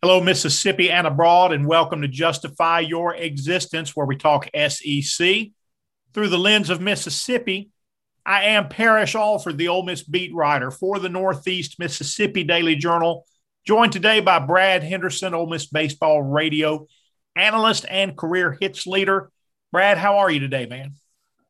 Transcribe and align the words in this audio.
Hello, 0.00 0.20
Mississippi 0.20 0.92
and 0.92 1.08
abroad, 1.08 1.50
and 1.50 1.66
welcome 1.66 2.02
to 2.02 2.06
Justify 2.08 2.78
Your 2.78 3.16
Existence, 3.16 3.96
where 3.96 4.06
we 4.06 4.14
talk 4.14 4.48
SEC 4.54 5.48
through 6.14 6.28
the 6.28 6.38
lens 6.38 6.70
of 6.70 6.80
Mississippi. 6.80 7.70
I 8.24 8.44
am 8.44 8.68
Parrish 8.68 9.16
Alford, 9.16 9.58
the 9.58 9.66
Ole 9.66 9.82
Miss 9.82 10.04
beat 10.04 10.32
writer 10.32 10.70
for 10.70 11.00
the 11.00 11.08
Northeast 11.08 11.80
Mississippi 11.80 12.44
Daily 12.44 12.76
Journal, 12.76 13.26
joined 13.66 13.90
today 13.90 14.20
by 14.20 14.38
Brad 14.38 14.84
Henderson, 14.84 15.34
Ole 15.34 15.48
Miss 15.48 15.66
baseball 15.66 16.22
radio 16.22 16.86
analyst 17.34 17.84
and 17.90 18.16
career 18.16 18.56
hits 18.60 18.86
leader. 18.86 19.32
Brad, 19.72 19.98
how 19.98 20.18
are 20.18 20.30
you 20.30 20.38
today, 20.38 20.66
man? 20.66 20.92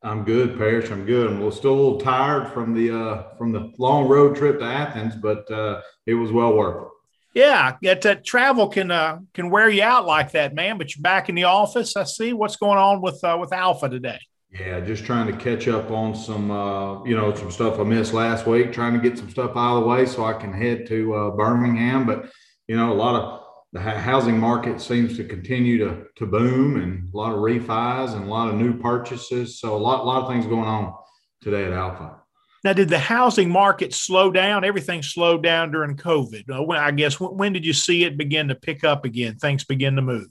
I'm 0.01 0.23
good, 0.23 0.57
Parrish. 0.57 0.89
I'm 0.89 1.05
good. 1.05 1.29
I'm 1.29 1.51
still 1.51 1.73
a 1.73 1.75
little 1.75 1.99
tired 1.99 2.51
from 2.51 2.73
the 2.73 2.99
uh, 2.99 3.35
from 3.37 3.51
the 3.51 3.71
long 3.77 4.07
road 4.07 4.35
trip 4.35 4.57
to 4.57 4.65
Athens, 4.65 5.15
but 5.15 5.49
uh, 5.51 5.81
it 6.07 6.15
was 6.15 6.31
well 6.31 6.55
worth 6.55 6.87
it. 6.87 6.89
Yeah, 7.33 7.77
that, 7.83 8.01
that 8.01 8.25
travel 8.25 8.69
can 8.69 8.89
uh, 8.89 9.19
can 9.33 9.49
wear 9.49 9.69
you 9.69 9.83
out 9.83 10.05
like 10.07 10.31
that, 10.31 10.55
man. 10.55 10.77
But 10.77 10.95
you're 10.95 11.03
back 11.03 11.29
in 11.29 11.35
the 11.35 11.43
office. 11.43 11.95
I 11.95 12.03
see 12.03 12.33
what's 12.33 12.55
going 12.55 12.77
on 12.77 13.01
with 13.01 13.23
uh, 13.23 13.37
with 13.39 13.53
Alfa 13.53 13.87
today. 13.89 14.19
Yeah, 14.51 14.79
just 14.79 15.05
trying 15.05 15.27
to 15.27 15.37
catch 15.37 15.67
up 15.67 15.91
on 15.91 16.15
some 16.15 16.49
uh, 16.49 17.03
you 17.03 17.15
know 17.15 17.33
some 17.35 17.51
stuff 17.51 17.79
I 17.79 17.83
missed 17.83 18.13
last 18.13 18.47
week. 18.47 18.73
Trying 18.73 18.93
to 18.93 18.99
get 18.99 19.17
some 19.17 19.29
stuff 19.29 19.51
out 19.55 19.77
of 19.77 19.83
the 19.83 19.89
way 19.89 20.05
so 20.07 20.25
I 20.25 20.33
can 20.33 20.51
head 20.51 20.87
to 20.87 21.13
uh, 21.13 21.29
Birmingham. 21.31 22.07
But 22.07 22.31
you 22.67 22.75
know, 22.75 22.91
a 22.91 22.95
lot 22.95 23.15
of 23.15 23.43
the 23.73 23.79
housing 23.79 24.39
market 24.39 24.81
seems 24.81 25.15
to 25.17 25.23
continue 25.23 25.77
to 25.77 26.05
to 26.15 26.25
boom, 26.25 26.81
and 26.81 27.13
a 27.13 27.17
lot 27.17 27.31
of 27.31 27.39
refis 27.39 28.15
and 28.15 28.25
a 28.25 28.27
lot 28.27 28.49
of 28.49 28.55
new 28.55 28.75
purchases. 28.79 29.59
So 29.59 29.75
a 29.75 29.77
lot 29.77 29.99
a 29.99 30.03
lot 30.03 30.23
of 30.23 30.29
things 30.29 30.47
going 30.47 30.67
on 30.67 30.95
today 31.41 31.65
at 31.65 31.73
Alfa. 31.73 32.19
Now, 32.63 32.73
did 32.73 32.89
the 32.89 32.99
housing 32.99 33.49
market 33.49 33.93
slow 33.93 34.31
down? 34.31 34.63
Everything 34.63 35.01
slowed 35.01 35.43
down 35.43 35.71
during 35.71 35.95
COVID. 35.95 36.49
Uh, 36.49 36.67
I 36.71 36.91
guess 36.91 37.19
when 37.19 37.53
did 37.53 37.65
you 37.65 37.73
see 37.73 38.03
it 38.03 38.17
begin 38.17 38.49
to 38.49 38.55
pick 38.55 38.83
up 38.83 39.05
again? 39.05 39.35
Things 39.35 39.63
begin 39.63 39.95
to 39.95 40.01
move. 40.01 40.27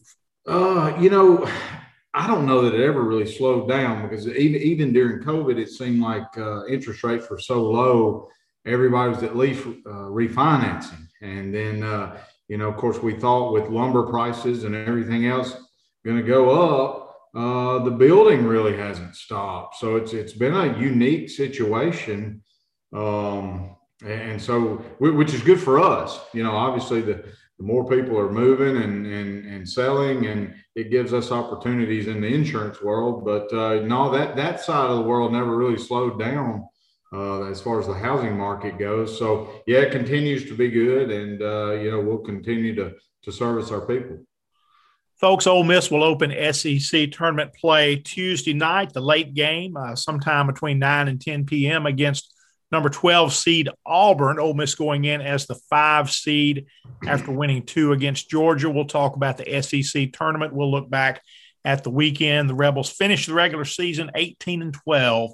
Uh, 0.47 0.97
you 1.01 1.11
know, 1.11 1.49
I 2.15 2.27
don't 2.27 2.47
know 2.47 2.63
that 2.63 2.75
it 2.75 2.85
ever 2.85 3.03
really 3.03 3.31
slowed 3.31 3.69
down 3.69 4.03
because 4.03 4.27
even 4.27 4.61
even 4.61 4.93
during 4.93 5.23
COVID, 5.23 5.59
it 5.59 5.69
seemed 5.69 6.01
like 6.01 6.27
uh, 6.37 6.67
interest 6.67 7.05
rates 7.05 7.29
were 7.31 7.39
so 7.39 7.63
low, 7.63 8.29
everybody 8.67 9.11
was 9.11 9.23
at 9.23 9.37
least 9.37 9.65
uh, 9.67 10.09
refinancing. 10.09 11.07
And 11.21 11.55
then, 11.55 11.83
uh, 11.83 12.19
you 12.49 12.57
know, 12.57 12.69
of 12.69 12.77
course, 12.77 12.99
we 12.99 13.15
thought 13.15 13.53
with 13.53 13.69
lumber 13.69 14.05
prices 14.05 14.65
and 14.65 14.75
everything 14.75 15.27
else 15.27 15.57
going 16.05 16.17
to 16.17 16.23
go 16.23 16.51
up, 16.51 17.08
uh, 17.35 17.79
the 17.81 17.91
building 17.91 18.47
really 18.47 18.77
hasn't 18.77 19.15
stopped. 19.15 19.77
So 19.77 19.97
it's 19.97 20.13
it's 20.13 20.33
been 20.33 20.55
a 20.55 20.79
unique 20.79 21.31
situation, 21.31 22.43
um, 22.95 23.77
and 24.05 24.41
so 24.41 24.77
which 24.99 25.35
is 25.35 25.43
good 25.43 25.61
for 25.61 25.79
us. 25.81 26.21
You 26.33 26.43
know, 26.43 26.53
obviously 26.53 27.01
the 27.01 27.25
the 27.59 27.65
more 27.65 27.89
people 27.89 28.19
are 28.19 28.31
moving 28.31 28.77
and 28.77 29.07
and 29.07 29.45
and 29.45 29.69
selling, 29.69 30.27
and 30.27 30.55
it 30.75 30.91
gives 30.91 31.13
us 31.13 31.31
opportunities 31.31 32.07
in 32.07 32.21
the 32.21 32.29
insurance 32.29 32.81
world. 32.81 33.25
But 33.25 33.53
uh, 33.53 33.81
no, 33.85 34.11
that 34.13 34.37
that 34.37 34.61
side 34.61 34.91
of 34.91 34.97
the 34.97 35.05
world 35.05 35.33
never 35.33 35.57
really 35.57 35.79
slowed 35.79 36.19
down. 36.19 36.67
Uh, 37.11 37.45
as 37.45 37.59
far 37.59 37.81
as 37.81 37.87
the 37.87 37.95
housing 37.95 38.37
market 38.37 38.79
goes, 38.79 39.19
so 39.19 39.63
yeah, 39.67 39.79
it 39.79 39.91
continues 39.91 40.45
to 40.45 40.55
be 40.55 40.69
good, 40.69 41.11
and 41.11 41.41
uh, 41.41 41.71
you 41.73 41.91
know 41.91 42.01
we'll 42.01 42.19
continue 42.19 42.75
to 42.75 42.93
to 43.23 43.33
service 43.33 43.71
our 43.71 43.87
people. 43.87 44.19
Folks, 45.21 45.49
Ole 45.49 45.65
Miss 45.65 45.91
will 45.91 46.05
open 46.05 46.31
SEC 46.53 47.11
tournament 47.11 47.53
play 47.53 47.97
Tuesday 47.97 48.55
night, 48.55 48.93
the 48.93 49.01
late 49.01 49.35
game, 49.35 49.77
uh, 49.77 49.97
sometime 49.97 50.47
between 50.47 50.79
9 50.79 51.09
and 51.09 51.21
10 51.21 51.45
p.m. 51.45 51.87
against 51.87 52.33
number 52.71 52.89
12 52.89 53.33
seed 53.33 53.69
Auburn. 53.85 54.39
Ole 54.39 54.55
Miss 54.55 54.77
going 54.77 55.05
in 55.07 55.21
as 55.21 55.47
the 55.47 55.57
five 55.69 56.09
seed 56.09 56.67
after 57.05 57.33
winning 57.33 57.67
two 57.67 57.91
against 57.91 58.31
Georgia. 58.31 58.71
We'll 58.71 58.85
talk 58.85 59.17
about 59.17 59.39
the 59.39 59.61
SEC 59.61 60.13
tournament. 60.13 60.55
We'll 60.55 60.71
look 60.71 60.89
back 60.89 61.21
at 61.65 61.83
the 61.83 61.91
weekend. 61.91 62.49
The 62.49 62.55
Rebels 62.55 62.91
finished 62.91 63.27
the 63.27 63.35
regular 63.35 63.65
season 63.65 64.13
18 64.15 64.63
and 64.63 64.73
12 64.73 65.33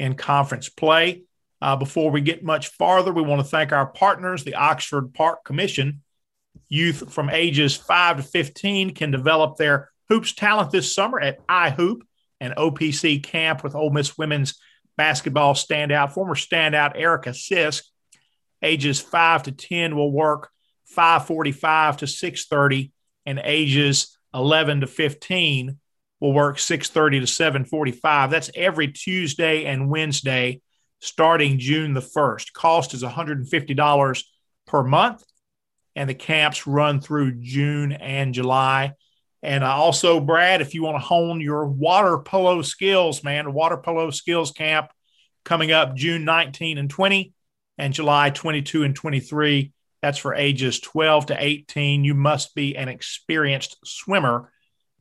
in 0.00 0.14
conference 0.14 0.68
play. 0.68 1.22
Uh, 1.62 1.76
before 1.76 2.10
we 2.10 2.20
get 2.20 2.42
much 2.42 2.68
farther, 2.68 3.12
we 3.12 3.22
want 3.22 3.40
to 3.42 3.48
thank 3.48 3.70
our 3.70 3.86
partners, 3.86 4.42
the 4.42 4.56
Oxford 4.56 5.14
Park 5.14 5.44
Commission 5.44 6.02
Youth 6.70 7.12
from 7.12 7.28
ages 7.28 7.76
5 7.76 8.18
to 8.18 8.22
15 8.22 8.94
can 8.94 9.10
develop 9.10 9.56
their 9.56 9.90
hoops 10.08 10.32
talent 10.32 10.70
this 10.70 10.94
summer 10.94 11.20
at 11.20 11.46
iHoop, 11.48 12.00
an 12.40 12.54
OPC 12.56 13.22
camp 13.22 13.62
with 13.64 13.74
Ole 13.74 13.90
Miss 13.90 14.16
women's 14.16 14.54
basketball 14.96 15.54
standout, 15.54 16.12
former 16.12 16.36
standout 16.36 16.92
Erica 16.94 17.30
Sisk. 17.30 17.82
Ages 18.62 19.00
5 19.00 19.44
to 19.44 19.52
10 19.52 19.96
will 19.96 20.12
work 20.12 20.48
545 20.86 21.98
to 21.98 22.06
630, 22.06 22.92
and 23.26 23.40
ages 23.42 24.16
11 24.32 24.82
to 24.82 24.86
15 24.86 25.76
will 26.20 26.32
work 26.32 26.58
630 26.58 27.20
to 27.20 27.26
745. 27.26 28.30
That's 28.30 28.50
every 28.54 28.88
Tuesday 28.88 29.64
and 29.64 29.90
Wednesday 29.90 30.60
starting 31.00 31.58
June 31.58 31.94
the 31.94 32.00
1st. 32.00 32.52
Cost 32.52 32.94
is 32.94 33.02
$150 33.02 34.24
per 34.66 34.84
month 34.84 35.24
and 36.00 36.08
the 36.08 36.14
camps 36.14 36.66
run 36.66 36.98
through 36.98 37.32
June 37.42 37.92
and 37.92 38.32
July. 38.32 38.94
And 39.42 39.62
also, 39.62 40.18
Brad, 40.18 40.62
if 40.62 40.72
you 40.72 40.82
want 40.82 40.94
to 40.94 41.06
hone 41.06 41.42
your 41.42 41.66
water 41.66 42.16
polo 42.20 42.62
skills, 42.62 43.22
man, 43.22 43.52
water 43.52 43.76
polo 43.76 44.10
skills 44.10 44.50
camp 44.50 44.90
coming 45.44 45.72
up 45.72 45.94
June 45.94 46.24
19 46.24 46.78
and 46.78 46.88
20 46.88 47.34
and 47.76 47.92
July 47.92 48.30
22 48.30 48.82
and 48.82 48.96
23. 48.96 49.72
That's 50.00 50.16
for 50.16 50.34
ages 50.34 50.80
12 50.80 51.26
to 51.26 51.36
18. 51.38 52.02
You 52.02 52.14
must 52.14 52.54
be 52.54 52.78
an 52.78 52.88
experienced 52.88 53.76
swimmer. 53.84 54.50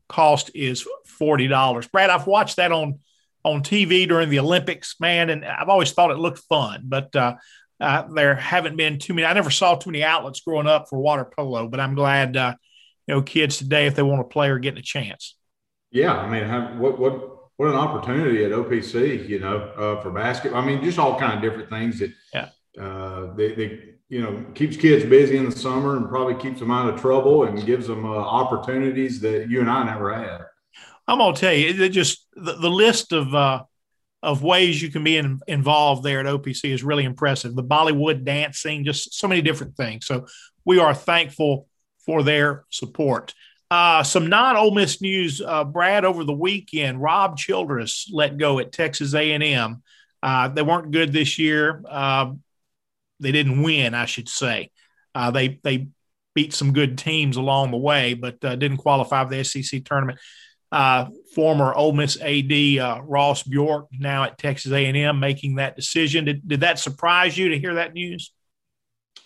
Cost 0.09 0.51
is 0.53 0.85
$40. 1.17 1.89
Brad, 1.93 2.09
I've 2.09 2.27
watched 2.27 2.57
that 2.57 2.73
on 2.73 2.99
on 3.45 3.63
TV 3.63 4.05
during 4.05 4.29
the 4.29 4.39
Olympics, 4.39 4.97
man, 4.99 5.29
and 5.29 5.45
I've 5.45 5.69
always 5.69 5.93
thought 5.93 6.11
it 6.11 6.19
looked 6.19 6.39
fun. 6.39 6.81
But 6.83 7.15
uh, 7.15 7.35
uh, 7.79 8.03
there 8.13 8.35
haven't 8.35 8.75
been 8.75 8.99
too 8.99 9.13
many. 9.13 9.25
I 9.25 9.33
never 9.33 9.51
saw 9.51 9.75
too 9.75 9.91
many 9.91 10.03
outlets 10.03 10.41
growing 10.41 10.67
up 10.67 10.89
for 10.89 10.99
water 10.99 11.25
polo, 11.25 11.67
but 11.67 11.79
I'm 11.79 11.95
glad 11.95 12.35
uh, 12.35 12.55
you 13.07 13.15
know 13.15 13.21
kids 13.21 13.57
today, 13.57 13.87
if 13.87 13.95
they 13.95 14.03
want 14.03 14.19
to 14.19 14.31
play, 14.31 14.49
are 14.49 14.59
getting 14.59 14.79
a 14.79 14.83
chance. 14.83 15.35
Yeah, 15.91 16.13
I 16.13 16.29
mean, 16.29 16.43
have, 16.43 16.77
what 16.77 16.99
what 16.99 17.39
what 17.57 17.69
an 17.69 17.75
opportunity 17.75 18.45
at 18.45 18.51
OPC, 18.51 19.27
you 19.27 19.39
know, 19.39 19.57
uh, 19.57 20.01
for 20.01 20.11
basketball. 20.11 20.61
I 20.61 20.65
mean, 20.65 20.83
just 20.83 20.99
all 20.99 21.19
kind 21.19 21.33
of 21.33 21.41
different 21.41 21.69
things 21.69 21.99
that 21.99 22.11
yeah. 22.33 22.49
Uh, 22.79 23.33
they, 23.35 23.53
they 23.53 23.79
you 24.09 24.21
know 24.21 24.45
keeps 24.53 24.77
kids 24.77 25.05
busy 25.05 25.37
in 25.37 25.45
the 25.45 25.51
summer 25.51 25.97
and 25.97 26.07
probably 26.07 26.35
keeps 26.35 26.59
them 26.59 26.71
out 26.71 26.89
of 26.89 26.99
trouble 26.99 27.43
and 27.45 27.65
gives 27.65 27.87
them 27.87 28.05
uh, 28.05 28.09
opportunities 28.09 29.19
that 29.21 29.49
you 29.49 29.61
and 29.61 29.69
I 29.69 29.83
never 29.83 30.13
had. 30.13 30.41
I'm 31.07 31.17
gonna 31.17 31.35
tell 31.35 31.53
you, 31.53 31.83
it 31.83 31.89
just 31.89 32.27
the, 32.33 32.53
the 32.53 32.69
list 32.69 33.11
of 33.11 33.33
uh, 33.33 33.63
of 34.21 34.43
ways 34.43 34.81
you 34.81 34.91
can 34.91 35.03
be 35.03 35.17
in, 35.17 35.39
involved 35.47 36.03
there 36.03 36.19
at 36.19 36.25
OPC 36.25 36.71
is 36.71 36.83
really 36.83 37.05
impressive. 37.05 37.55
The 37.55 37.63
Bollywood 37.63 38.25
dancing, 38.25 38.83
just 38.83 39.13
so 39.13 39.27
many 39.27 39.41
different 39.41 39.75
things. 39.77 40.05
So 40.05 40.27
we 40.65 40.79
are 40.79 40.93
thankful 40.93 41.67
for 42.05 42.23
their 42.23 42.65
support. 42.69 43.33
Uh, 43.71 44.03
some 44.03 44.27
non 44.27 44.57
Ole 44.57 44.73
Miss 44.73 45.01
news, 45.01 45.41
uh, 45.41 45.63
Brad. 45.63 46.03
Over 46.03 46.23
the 46.23 46.33
weekend, 46.33 47.01
Rob 47.01 47.37
Childress 47.37 48.09
let 48.11 48.37
go 48.37 48.59
at 48.59 48.71
Texas 48.71 49.13
A 49.13 49.31
and 49.31 49.43
M. 49.43 49.83
Uh, 50.23 50.47
they 50.49 50.63
weren't 50.63 50.91
good 50.91 51.13
this 51.13 51.37
year. 51.37 51.83
Um, 51.87 52.41
they 53.19 53.31
didn't 53.31 53.61
win, 53.61 53.93
I 53.93 54.05
should 54.05 54.27
say. 54.27 54.71
Uh, 55.13 55.31
they 55.31 55.59
they 55.63 55.89
beat 56.33 56.53
some 56.53 56.73
good 56.73 56.97
teams 56.97 57.37
along 57.37 57.71
the 57.71 57.77
way, 57.77 58.15
but 58.15 58.43
uh, 58.43 58.55
didn't 58.55 58.77
qualify 58.77 59.23
for 59.23 59.29
the 59.29 59.43
SEC 59.43 59.85
tournament 59.85 60.19
uh, 60.71 61.05
former 61.33 61.73
Ole 61.73 61.93
Miss 61.93 62.19
AD 62.21 62.51
uh, 62.79 63.01
Ross 63.03 63.43
Bjork, 63.43 63.87
now 63.91 64.23
at 64.23 64.37
Texas 64.37 64.71
A&M, 64.71 65.19
making 65.19 65.55
that 65.55 65.75
decision. 65.75 66.25
Did, 66.25 66.47
did 66.47 66.59
that 66.61 66.79
surprise 66.79 67.37
you 67.37 67.49
to 67.49 67.59
hear 67.59 67.75
that 67.75 67.93
news? 67.93 68.31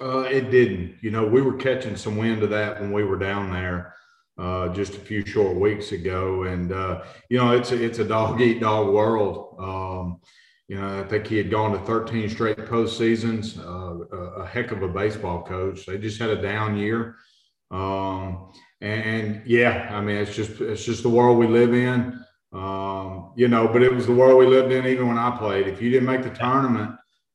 Uh, 0.02 0.22
it 0.22 0.50
didn't. 0.52 0.96
You 1.02 1.12
know, 1.12 1.26
we 1.26 1.42
were 1.42 1.56
catching 1.56 1.96
some 1.96 2.18
wind 2.18 2.44
of 2.44 2.50
that 2.50 2.80
when 2.82 2.92
we 2.92 3.04
were 3.04 3.18
down 3.18 3.52
there 3.52 3.96
uh, 4.38 4.70
just 4.70 4.94
a 4.96 5.00
few 5.00 5.26
short 5.26 5.56
weeks 5.56 5.92
ago, 5.92 6.44
and 6.44 6.72
uh, 6.72 7.04
you 7.30 7.38
know, 7.38 7.52
it's 7.52 7.72
a, 7.72 7.84
it's 7.84 8.00
a 8.00 8.04
dog 8.04 8.42
eat 8.42 8.60
dog 8.60 8.92
world. 8.92 9.56
Um, 9.60 10.20
you 10.68 10.78
know, 10.78 11.02
I 11.02 11.04
think 11.04 11.28
he 11.28 11.38
had 11.38 11.52
gone 11.52 11.74
to 11.74 11.80
13 11.80 12.30
straight 12.30 12.58
postseasons. 12.58 13.60
Uh, 13.60 14.06
a, 14.16 14.42
a 14.42 14.48
heck 14.48 14.72
of 14.72 14.82
a 14.82 14.88
baseball 14.88 15.44
coach. 15.44 15.86
They 15.86 15.98
just 15.98 16.20
had 16.20 16.32
a 16.32 16.42
down 16.42 16.78
year. 16.78 17.18
Um, 17.70 18.52
and 18.84 19.42
yeah, 19.46 19.88
I 19.92 20.02
mean, 20.02 20.18
it's 20.18 20.36
just 20.36 20.60
it's 20.60 20.84
just 20.84 21.04
the 21.04 21.10
world 21.10 21.38
we 21.38 21.48
live 21.48 21.74
in, 21.74 22.20
um, 22.52 23.32
you 23.38 23.48
know. 23.48 23.66
But 23.66 23.82
it 23.82 23.94
was 23.94 24.06
the 24.06 24.14
world 24.14 24.38
we 24.38 24.46
lived 24.46 24.74
in 24.74 24.86
even 24.86 25.08
when 25.08 25.18
I 25.18 25.38
played. 25.38 25.68
If 25.68 25.82
you 25.82 25.90
didn't 25.90 26.06
make 26.06 26.22
the 26.22 26.32
tournament, 26.32 26.92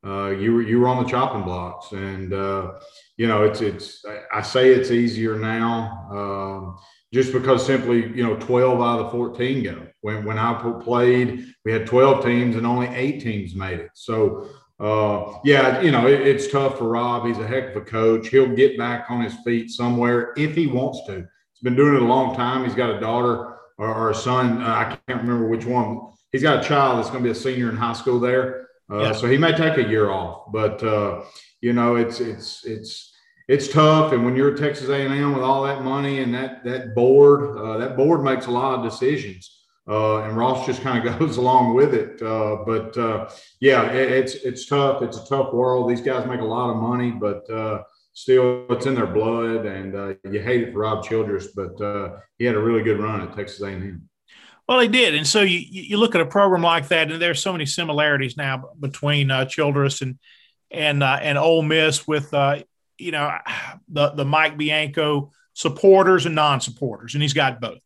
uh, 0.06 0.28
you 0.28 0.52
were 0.52 0.62
you 0.62 0.78
were 0.78 0.88
on 0.88 1.02
the 1.02 1.08
chopping 1.08 1.42
blocks, 1.42 1.92
and 1.92 2.34
uh, 2.34 2.72
you 3.16 3.26
know, 3.26 3.44
it's 3.44 3.62
it's. 3.62 4.04
I 4.30 4.42
say 4.42 4.74
it's 4.74 4.90
easier 4.90 5.38
now, 5.38 6.08
um, 6.12 6.78
just 7.14 7.32
because 7.32 7.64
simply 7.64 8.14
you 8.14 8.22
know, 8.22 8.36
twelve 8.36 8.82
out 8.82 9.00
of 9.00 9.06
the 9.06 9.12
fourteen 9.12 9.64
go. 9.64 9.86
When 10.02 10.26
when 10.26 10.38
I 10.38 10.52
played, 10.84 11.46
we 11.64 11.72
had 11.72 11.86
twelve 11.86 12.22
teams 12.22 12.56
and 12.56 12.66
only 12.66 12.88
eight 12.88 13.22
teams 13.22 13.54
made 13.54 13.80
it. 13.80 13.90
So 13.94 14.50
uh, 14.80 15.38
yeah, 15.44 15.80
you 15.80 15.92
know, 15.92 16.06
it, 16.06 16.20
it's 16.26 16.52
tough 16.52 16.76
for 16.76 16.88
Rob. 16.90 17.26
He's 17.26 17.38
a 17.38 17.46
heck 17.46 17.70
of 17.70 17.76
a 17.76 17.84
coach. 17.86 18.28
He'll 18.28 18.54
get 18.54 18.76
back 18.76 19.06
on 19.10 19.22
his 19.22 19.34
feet 19.46 19.70
somewhere 19.70 20.34
if 20.36 20.54
he 20.54 20.66
wants 20.66 21.06
to. 21.06 21.26
He's 21.58 21.64
been 21.64 21.76
doing 21.76 21.96
it 21.96 22.02
a 22.02 22.04
long 22.04 22.36
time. 22.36 22.62
He's 22.62 22.74
got 22.74 22.90
a 22.90 23.00
daughter 23.00 23.56
or, 23.78 23.92
or 23.92 24.10
a 24.10 24.14
son. 24.14 24.62
Uh, 24.62 24.66
I 24.66 24.84
can't 25.08 25.22
remember 25.22 25.48
which 25.48 25.64
one. 25.64 26.12
He's 26.30 26.42
got 26.42 26.64
a 26.64 26.68
child 26.68 26.98
that's 26.98 27.10
going 27.10 27.22
to 27.24 27.28
be 27.28 27.32
a 27.32 27.34
senior 27.34 27.68
in 27.68 27.76
high 27.76 27.94
school 27.94 28.20
there. 28.20 28.68
Uh, 28.88 28.98
yeah. 28.98 29.12
So 29.12 29.26
he 29.26 29.36
may 29.36 29.52
take 29.52 29.76
a 29.76 29.88
year 29.88 30.10
off, 30.10 30.52
but 30.52 30.80
uh, 30.84 31.24
you 31.60 31.72
know, 31.72 31.96
it's 31.96 32.20
it's 32.20 32.64
it's 32.64 33.12
it's 33.48 33.66
tough. 33.72 34.12
And 34.12 34.24
when 34.24 34.36
you're 34.36 34.52
at 34.52 34.58
Texas 34.58 34.88
A&M 34.88 35.34
with 35.34 35.42
all 35.42 35.64
that 35.64 35.82
money 35.82 36.20
and 36.20 36.32
that 36.32 36.62
that 36.64 36.94
board, 36.94 37.58
uh, 37.58 37.78
that 37.78 37.96
board 37.96 38.22
makes 38.22 38.46
a 38.46 38.52
lot 38.52 38.78
of 38.78 38.88
decisions. 38.88 39.56
Uh, 39.88 40.20
and 40.20 40.36
Ross 40.36 40.64
just 40.64 40.82
kind 40.82 41.06
of 41.06 41.18
goes 41.18 41.38
along 41.38 41.74
with 41.74 41.92
it. 41.92 42.22
Uh, 42.22 42.58
but 42.64 42.96
uh, 42.96 43.28
yeah, 43.60 43.90
it, 43.90 44.12
it's 44.12 44.34
it's 44.36 44.66
tough. 44.66 45.02
It's 45.02 45.18
a 45.18 45.26
tough 45.26 45.52
world. 45.52 45.90
These 45.90 46.02
guys 46.02 46.24
make 46.26 46.40
a 46.40 46.44
lot 46.44 46.70
of 46.70 46.76
money, 46.76 47.10
but 47.10 47.50
uh, 47.50 47.82
still, 48.18 48.66
it's 48.70 48.86
in 48.86 48.96
their 48.96 49.06
blood, 49.06 49.64
and 49.64 49.94
uh, 49.94 50.14
you 50.28 50.40
hate 50.40 50.62
it 50.62 50.72
for 50.72 50.80
Rob 50.80 51.04
Childress. 51.04 51.48
But 51.48 51.80
uh, 51.80 52.16
he 52.36 52.44
had 52.44 52.56
a 52.56 52.60
really 52.60 52.82
good 52.82 52.98
run 52.98 53.20
at 53.20 53.34
Texas 53.36 53.60
A&M. 53.62 54.08
Well, 54.68 54.80
he 54.80 54.88
did, 54.88 55.14
and 55.14 55.26
so 55.26 55.42
you 55.42 55.60
you 55.60 55.96
look 55.96 56.14
at 56.14 56.20
a 56.20 56.26
program 56.26 56.62
like 56.62 56.88
that, 56.88 57.10
and 57.10 57.22
there's 57.22 57.40
so 57.40 57.52
many 57.52 57.64
similarities 57.64 58.36
now 58.36 58.70
between 58.78 59.28
Childress 59.48 60.02
and 60.02 60.18
and 60.70 61.02
and 61.02 61.38
Ole 61.38 61.62
Miss 61.62 62.06
with 62.06 62.32
you 62.98 63.12
know 63.12 63.38
the 63.88 64.10
the 64.10 64.24
Mike 64.24 64.58
Bianco 64.58 65.30
supporters 65.54 66.26
and 66.26 66.34
non-supporters, 66.34 67.14
and 67.14 67.22
he's 67.22 67.32
got 67.32 67.60
both. 67.60 67.78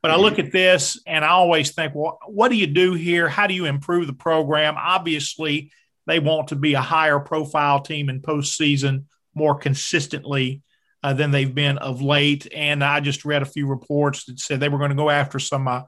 But 0.00 0.12
I 0.12 0.16
look 0.16 0.38
at 0.38 0.52
this 0.52 1.00
and 1.06 1.24
I 1.24 1.30
always 1.30 1.72
think, 1.72 1.92
well, 1.92 2.20
what 2.26 2.50
do 2.50 2.56
you 2.56 2.68
do 2.68 2.94
here? 2.94 3.28
How 3.28 3.48
do 3.48 3.54
you 3.54 3.64
improve 3.64 4.06
the 4.06 4.12
program? 4.12 4.76
Obviously, 4.78 5.72
they 6.06 6.20
want 6.20 6.48
to 6.48 6.56
be 6.56 6.74
a 6.74 6.80
higher 6.80 7.18
profile 7.18 7.80
team 7.80 8.08
in 8.08 8.22
postseason 8.22 9.06
more 9.38 9.54
consistently 9.54 10.62
uh, 11.02 11.12
than 11.12 11.30
they've 11.30 11.54
been 11.54 11.78
of 11.78 12.02
late. 12.02 12.48
And 12.54 12.82
I 12.82 13.00
just 13.00 13.24
read 13.24 13.42
a 13.42 13.46
few 13.46 13.66
reports 13.66 14.24
that 14.24 14.40
said 14.40 14.60
they 14.60 14.68
were 14.68 14.78
going 14.78 14.90
to 14.90 14.96
go 14.96 15.10
after 15.10 15.38
some 15.38 15.68
uh, 15.68 15.82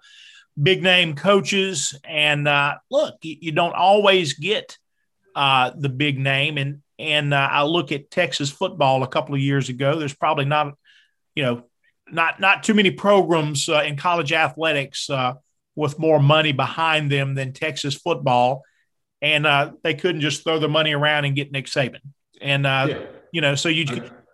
big 0.60 0.82
name 0.82 1.14
coaches. 1.14 1.98
And 2.04 2.46
uh, 2.46 2.76
look, 2.90 3.16
you, 3.22 3.36
you, 3.40 3.52
don't 3.52 3.74
always 3.74 4.34
get 4.34 4.78
uh, 5.34 5.72
the 5.76 5.88
big 5.88 6.18
name. 6.18 6.58
And 6.58 6.82
and 6.98 7.32
uh, 7.32 7.48
I 7.50 7.62
look 7.62 7.92
at 7.92 8.10
Texas 8.10 8.50
football 8.50 9.02
a 9.02 9.08
couple 9.08 9.34
of 9.34 9.40
years 9.40 9.68
ago. 9.68 9.98
There's 9.98 10.14
probably 10.14 10.44
not, 10.44 10.74
you 11.34 11.42
know, 11.42 11.64
not 12.10 12.40
not 12.40 12.62
too 12.62 12.74
many 12.74 12.90
programs 12.90 13.68
uh, 13.68 13.82
in 13.86 13.96
college 13.96 14.32
athletics 14.32 15.08
with 15.76 15.98
more 15.98 16.20
money 16.20 16.52
behind 16.52 17.10
them 17.10 17.34
than 17.34 17.52
Texas 17.52 17.94
football, 17.94 18.62
and 19.22 19.46
they 19.82 19.94
couldn't 19.94 20.20
just 20.20 20.44
throw 20.44 20.58
the 20.58 20.68
money 20.68 20.92
around 20.92 21.24
and 21.24 21.34
get 21.34 21.52
Nick 21.52 21.66
Saban. 21.66 22.00
And 22.40 22.64
yeah. 22.64 23.06
You 23.32 23.40
know, 23.40 23.54
so 23.54 23.68
you 23.68 23.84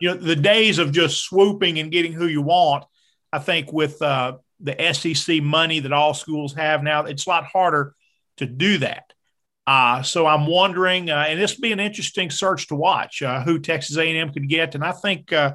you 0.00 0.08
know 0.08 0.14
the 0.14 0.36
days 0.36 0.78
of 0.78 0.92
just 0.92 1.24
swooping 1.24 1.78
and 1.78 1.92
getting 1.92 2.12
who 2.12 2.26
you 2.26 2.42
want. 2.42 2.84
I 3.32 3.38
think 3.38 3.72
with 3.72 4.00
uh, 4.02 4.38
the 4.60 4.92
SEC 4.92 5.42
money 5.42 5.80
that 5.80 5.92
all 5.92 6.14
schools 6.14 6.54
have 6.54 6.82
now, 6.82 7.04
it's 7.04 7.26
a 7.26 7.28
lot 7.28 7.44
harder 7.44 7.94
to 8.38 8.46
do 8.46 8.78
that. 8.78 9.12
Uh, 9.66 10.02
so 10.02 10.26
I'm 10.26 10.46
wondering, 10.46 11.10
uh, 11.10 11.24
and 11.28 11.40
this 11.40 11.56
will 11.56 11.62
be 11.62 11.72
an 11.72 11.80
interesting 11.80 12.30
search 12.30 12.68
to 12.68 12.76
watch 12.76 13.20
uh, 13.20 13.42
who 13.42 13.58
Texas 13.58 13.96
A&M 13.96 14.32
could 14.32 14.48
get. 14.48 14.76
And 14.76 14.84
I 14.84 14.92
think 14.92 15.32
uh, 15.32 15.54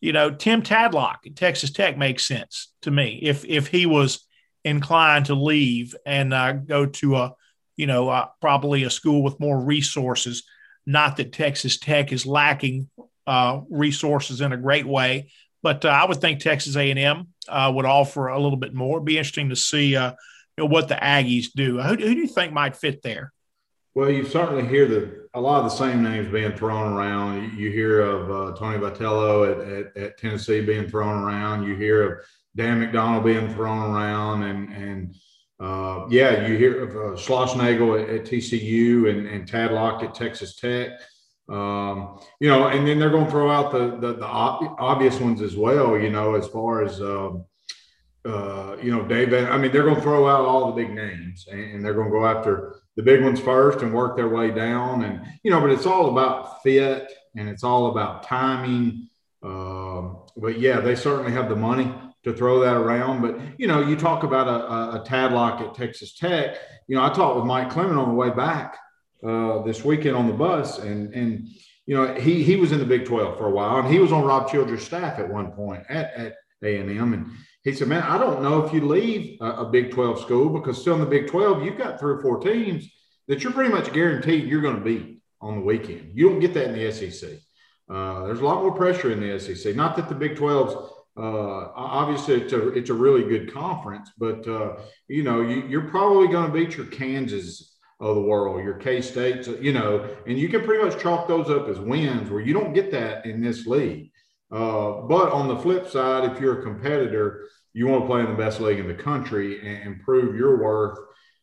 you 0.00 0.12
know, 0.12 0.30
Tim 0.30 0.62
Tadlock 0.62 1.26
at 1.26 1.36
Texas 1.36 1.70
Tech 1.70 1.98
makes 1.98 2.26
sense 2.26 2.72
to 2.82 2.90
me 2.90 3.20
if 3.22 3.44
if 3.44 3.68
he 3.68 3.86
was 3.86 4.26
inclined 4.64 5.26
to 5.26 5.34
leave 5.34 5.94
and 6.04 6.34
uh, 6.34 6.52
go 6.52 6.86
to 6.86 7.16
a, 7.16 7.34
you 7.76 7.86
know, 7.86 8.08
uh, 8.08 8.26
probably 8.40 8.84
a 8.84 8.90
school 8.90 9.22
with 9.22 9.40
more 9.40 9.58
resources. 9.58 10.44
Not 10.86 11.16
that 11.16 11.32
Texas 11.32 11.78
Tech 11.78 12.12
is 12.12 12.26
lacking 12.26 12.88
uh, 13.26 13.60
resources 13.70 14.40
in 14.40 14.52
a 14.52 14.56
great 14.56 14.86
way, 14.86 15.30
but 15.62 15.84
uh, 15.84 15.88
I 15.88 16.06
would 16.06 16.20
think 16.20 16.40
Texas 16.40 16.76
A&M 16.76 17.28
uh, 17.48 17.72
would 17.74 17.84
offer 17.84 18.28
a 18.28 18.40
little 18.40 18.58
bit 18.58 18.74
more. 18.74 18.96
It'd 18.96 19.04
be 19.04 19.18
interesting 19.18 19.50
to 19.50 19.56
see, 19.56 19.96
uh, 19.96 20.12
you 20.56 20.64
know, 20.64 20.66
what 20.66 20.88
the 20.88 20.94
Aggies 20.94 21.46
do. 21.54 21.80
Who, 21.80 21.90
who 21.90 21.96
do 21.96 22.20
you 22.20 22.26
think 22.26 22.52
might 22.52 22.76
fit 22.76 23.02
there? 23.02 23.32
Well, 23.94 24.10
you 24.10 24.24
certainly 24.24 24.66
hear 24.66 24.86
the 24.86 25.28
a 25.34 25.40
lot 25.40 25.58
of 25.58 25.64
the 25.64 25.76
same 25.76 26.02
names 26.02 26.28
being 26.28 26.52
thrown 26.52 26.92
around. 26.92 27.56
You, 27.56 27.70
hear 27.70 28.00
of 28.00 28.30
uh, 28.30 28.56
Tony 28.56 28.78
Vitello 28.78 29.50
at, 29.50 29.68
at, 29.68 29.96
at, 29.96 30.18
Tennessee 30.18 30.60
being 30.60 30.88
thrown 30.88 31.22
around. 31.22 31.64
You 31.64 31.76
hear 31.76 32.02
of 32.02 32.24
Dan 32.56 32.80
McDonnell 32.80 33.24
being 33.24 33.52
thrown 33.54 33.94
around, 33.94 34.42
and 34.42 34.72
and 34.72 35.14
uh, 35.60 36.06
yeah, 36.08 36.46
you 36.46 36.56
hear 36.56 36.84
of 36.84 36.90
uh, 36.90 37.20
Schlossnagle 37.20 38.02
at, 38.02 38.08
at, 38.08 38.24
TCU 38.24 39.10
and, 39.10 39.26
and 39.26 39.48
Tadlock 39.48 40.02
at 40.02 40.14
Texas 40.14 40.56
Tech. 40.56 40.92
Um, 41.48 42.20
you 42.40 42.48
know, 42.48 42.68
and 42.68 42.86
then 42.86 42.98
they're 42.98 43.10
going 43.10 43.26
to 43.26 43.30
throw 43.30 43.50
out 43.50 43.72
the, 43.72 43.96
the, 43.98 44.14
the 44.14 44.26
obvious 44.26 45.18
ones 45.20 45.42
as 45.42 45.56
well. 45.56 45.98
You 45.98 46.10
know, 46.10 46.34
as 46.34 46.46
far 46.46 46.82
as 46.84 47.00
um, 47.00 47.44
uh, 48.24 48.76
you 48.82 48.90
know, 48.90 49.02
David. 49.02 49.44
I 49.44 49.56
mean, 49.56 49.72
they're 49.72 49.82
going 49.82 49.96
to 49.96 50.02
throw 50.02 50.28
out 50.28 50.44
all 50.44 50.72
the 50.72 50.82
big 50.82 50.94
names, 50.94 51.46
and 51.50 51.84
they're 51.84 51.94
going 51.94 52.08
to 52.08 52.12
go 52.12 52.26
after 52.26 52.76
the 52.96 53.02
big 53.02 53.22
ones 53.22 53.40
first 53.40 53.80
and 53.82 53.94
work 53.94 54.16
their 54.16 54.28
way 54.28 54.50
down. 54.50 55.04
And 55.04 55.26
you 55.42 55.50
know, 55.50 55.60
but 55.60 55.70
it's 55.70 55.86
all 55.86 56.10
about 56.10 56.62
fit 56.62 57.10
and 57.36 57.48
it's 57.48 57.64
all 57.64 57.86
about 57.86 58.24
timing. 58.24 59.08
Um, 59.42 60.18
but 60.36 60.58
yeah, 60.58 60.80
they 60.80 60.96
certainly 60.96 61.32
have 61.32 61.48
the 61.48 61.56
money 61.56 61.94
to 62.24 62.32
throw 62.32 62.60
that 62.60 62.76
around. 62.76 63.22
But 63.22 63.38
you 63.58 63.66
know, 63.66 63.80
you 63.80 63.96
talk 63.96 64.22
about 64.22 64.48
a, 64.48 65.00
a, 65.00 65.04
Tadlock 65.04 65.60
at 65.60 65.74
Texas 65.74 66.14
Tech. 66.14 66.56
You 66.86 66.96
know, 66.96 67.04
I 67.04 67.10
talked 67.10 67.36
with 67.36 67.46
Mike 67.46 67.70
Clement 67.70 67.98
on 67.98 68.08
the 68.08 68.14
way 68.14 68.30
back 68.30 68.78
uh, 69.26 69.62
this 69.62 69.84
weekend 69.84 70.16
on 70.16 70.26
the 70.26 70.34
bus, 70.34 70.78
and 70.78 71.14
and 71.14 71.48
you 71.86 71.96
know, 71.96 72.14
he 72.14 72.42
he 72.42 72.56
was 72.56 72.72
in 72.72 72.78
the 72.78 72.84
Big 72.84 73.04
Twelve 73.04 73.38
for 73.38 73.46
a 73.46 73.50
while, 73.50 73.78
and 73.78 73.88
he 73.88 73.98
was 73.98 74.12
on 74.12 74.24
Rob 74.24 74.50
Childress' 74.50 74.84
staff 74.84 75.18
at 75.18 75.30
one 75.30 75.52
point 75.52 75.84
at 75.88 76.12
at 76.14 76.34
A 76.62 76.76
and 76.76 76.90
M, 76.90 77.12
and 77.14 77.30
he 77.62 77.72
said, 77.72 77.88
"Man, 77.88 78.02
I 78.02 78.18
don't 78.18 78.42
know 78.42 78.64
if 78.64 78.72
you 78.72 78.86
leave 78.86 79.38
a, 79.40 79.50
a, 79.50 79.70
Big 79.70 79.90
12 79.90 80.20
school 80.20 80.48
because 80.48 80.80
still 80.80 80.94
in 80.94 81.00
the 81.00 81.06
Big 81.06 81.26
12, 81.28 81.62
you've 81.62 81.76
got 81.76 82.00
three 82.00 82.14
or 82.14 82.22
four 82.22 82.40
teams 82.40 82.88
that 83.28 83.42
you're 83.42 83.52
pretty 83.52 83.70
much 83.70 83.92
guaranteed 83.92 84.48
you're 84.48 84.62
going 84.62 84.76
to 84.76 84.80
beat 84.80 85.22
on 85.42 85.56
the 85.56 85.60
weekend. 85.60 86.12
You 86.14 86.30
don't 86.30 86.40
get 86.40 86.54
that 86.54 86.70
in 86.70 86.74
the 86.74 86.90
SEC. 86.90 87.30
Uh, 87.88 88.24
there's 88.24 88.40
a 88.40 88.44
lot 88.44 88.62
more 88.62 88.72
pressure 88.72 89.10
in 89.10 89.20
the 89.20 89.38
SEC. 89.38 89.74
Not 89.76 89.96
that 89.96 90.08
the 90.08 90.14
Big 90.14 90.36
12's 90.36 90.99
uh, 91.16 91.72
obviously 91.74 92.34
it's 92.40 92.52
a 92.52 92.68
it's 92.68 92.90
a 92.90 92.94
really 92.94 93.28
good 93.28 93.52
conference, 93.52 94.10
but 94.16 94.46
uh, 94.46 94.76
you 95.08 95.22
know 95.22 95.40
you, 95.42 95.78
are 95.78 95.88
probably 95.88 96.28
going 96.28 96.46
to 96.46 96.52
beat 96.52 96.76
your 96.76 96.86
Kansas 96.86 97.76
of 98.00 98.14
the 98.14 98.22
world, 98.22 98.64
your 98.64 98.74
K 98.74 99.00
States, 99.00 99.48
you 99.60 99.72
know, 99.72 100.08
and 100.26 100.38
you 100.38 100.48
can 100.48 100.64
pretty 100.64 100.82
much 100.82 101.00
chalk 101.00 101.28
those 101.28 101.50
up 101.50 101.68
as 101.68 101.78
wins 101.78 102.30
where 102.30 102.40
you 102.40 102.54
don't 102.54 102.72
get 102.72 102.90
that 102.92 103.26
in 103.26 103.42
this 103.42 103.66
league. 103.66 104.10
Uh, 104.50 105.02
but 105.02 105.30
on 105.30 105.48
the 105.48 105.58
flip 105.58 105.88
side, 105.88 106.30
if 106.30 106.40
you're 106.40 106.60
a 106.60 106.62
competitor, 106.62 107.48
you 107.72 107.86
want 107.86 108.02
to 108.02 108.06
play 108.06 108.20
in 108.20 108.30
the 108.30 108.36
best 108.36 108.60
league 108.60 108.78
in 108.78 108.88
the 108.88 108.94
country 108.94 109.60
and, 109.60 109.86
and 109.86 110.02
prove 110.02 110.34
your 110.34 110.62
worth. 110.62 110.98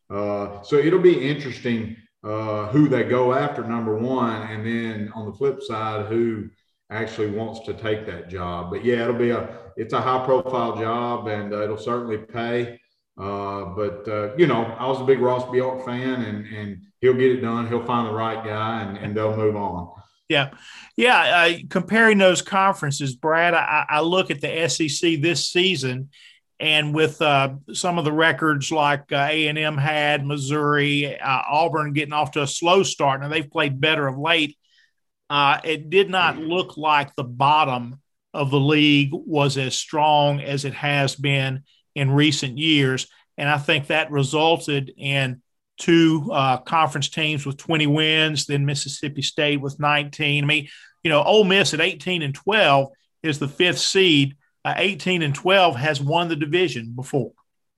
Uh, 0.10 0.62
so 0.64 0.78
it'll 0.78 1.00
be 1.00 1.30
interesting 1.30 1.96
uh, 2.24 2.68
who 2.68 2.90
they 2.90 3.04
go 3.04 3.34
after, 3.34 3.64
number 3.64 3.96
one, 3.96 4.42
and 4.44 4.66
then 4.66 5.12
on 5.16 5.26
the 5.26 5.34
flip 5.34 5.62
side, 5.62 6.08
who 6.08 6.50
actually 6.90 7.32
wants 7.32 7.66
to 7.66 7.74
take 7.74 8.06
that 8.06 8.30
job. 8.30 8.72
But 8.72 8.86
yeah, 8.86 9.04
it'll 9.04 9.16
be 9.16 9.32
a 9.32 9.50
it's 9.76 9.94
a 9.94 10.02
high 10.02 10.26
profile 10.26 10.78
job, 10.78 11.28
and 11.28 11.54
uh, 11.54 11.64
it'll 11.64 11.78
certainly 11.78 12.18
pay. 12.18 12.80
Uh, 13.18 13.66
but 13.66 14.08
uh, 14.08 14.36
you 14.36 14.48
know, 14.48 14.64
I 14.64 14.88
was 14.88 15.02
a 15.02 15.04
big 15.04 15.20
Ross 15.20 15.50
Bjork 15.52 15.86
fan, 15.86 16.22
and 16.24 16.46
and 16.48 16.82
he'll 17.02 17.14
get 17.14 17.32
it 17.32 17.42
done. 17.42 17.68
He'll 17.68 17.86
find 17.86 18.08
the 18.08 18.14
right 18.14 18.44
guy, 18.44 18.84
and, 18.84 18.98
and 18.98 19.16
they'll 19.16 19.36
move 19.36 19.56
on. 19.56 19.90
Yeah, 20.30 20.52
yeah. 20.98 21.58
Comparing 21.70 22.18
those 22.18 22.42
conferences, 22.42 23.16
Brad, 23.16 23.54
I, 23.54 23.86
I, 23.88 24.02
look 24.02 24.30
at 24.30 24.42
the 24.42 24.68
SEC 24.68 25.22
this 25.22 25.48
season, 25.48 26.10
and 26.60 26.94
with 26.94 27.22
uh, 27.22 27.56
some 27.74 27.98
of 27.98 28.04
the 28.04 28.12
records 28.12 28.72
like 28.72 29.12
uh, 29.12 29.28
A 29.30 29.48
and 29.48 29.58
M 29.58 29.78
had, 29.78 30.26
Missouri, 30.26 31.18
uh, 31.20 31.42
Auburn 31.50 31.94
getting 31.94 32.14
off 32.14 32.32
to 32.32 32.42
a 32.42 32.48
slow 32.48 32.84
start, 32.84 33.24
and 33.24 33.32
they've 33.32 33.50
played 33.50 33.80
better 33.80 34.06
of 34.06 34.18
late. 34.18 34.58
Uh, 35.30 35.60
it 35.64 35.90
did 35.90 36.10
not 36.10 36.38
look 36.38 36.78
like 36.78 37.16
the 37.16 37.24
bottom 37.24 38.00
of 38.34 38.52
the 38.52 38.60
league 38.60 39.10
was 39.12 39.58
as 39.58 39.76
strong 39.76 40.40
as 40.40 40.66
it 40.66 40.74
has 40.74 41.16
been 41.16 41.64
in 41.96 42.12
recent 42.12 42.58
years, 42.58 43.08
and 43.38 43.50
I 43.50 43.58
think 43.58 43.88
that 43.88 44.12
resulted 44.12 44.94
in 44.96 45.42
two 45.78 46.30
uh, 46.32 46.58
conference 46.58 47.10
teams 47.10 47.46
with 47.46 47.58
20 47.58 47.88
wins, 47.88 48.46
then 48.46 48.66
Mississippi 48.66 49.22
State 49.22 49.62
with 49.62 49.80
19. 49.80 50.44
I 50.44 50.48
mean, 50.48 50.68
you 51.04 51.10
know, 51.10 51.24
Ole 51.24 51.44
Miss 51.44 51.74
at 51.74 51.82
18 51.82 52.22
and 52.22 52.34
12 52.34 52.90
is 53.24 53.40
the 53.40 53.48
fifth 53.48 53.80
seed. 53.80 54.36
Uh, 54.66 54.74
18 54.76 55.22
and 55.22 55.36
12 55.36 55.76
has 55.76 56.02
won 56.02 56.28
the 56.28 56.36
division 56.36 56.94
before. 56.96 57.32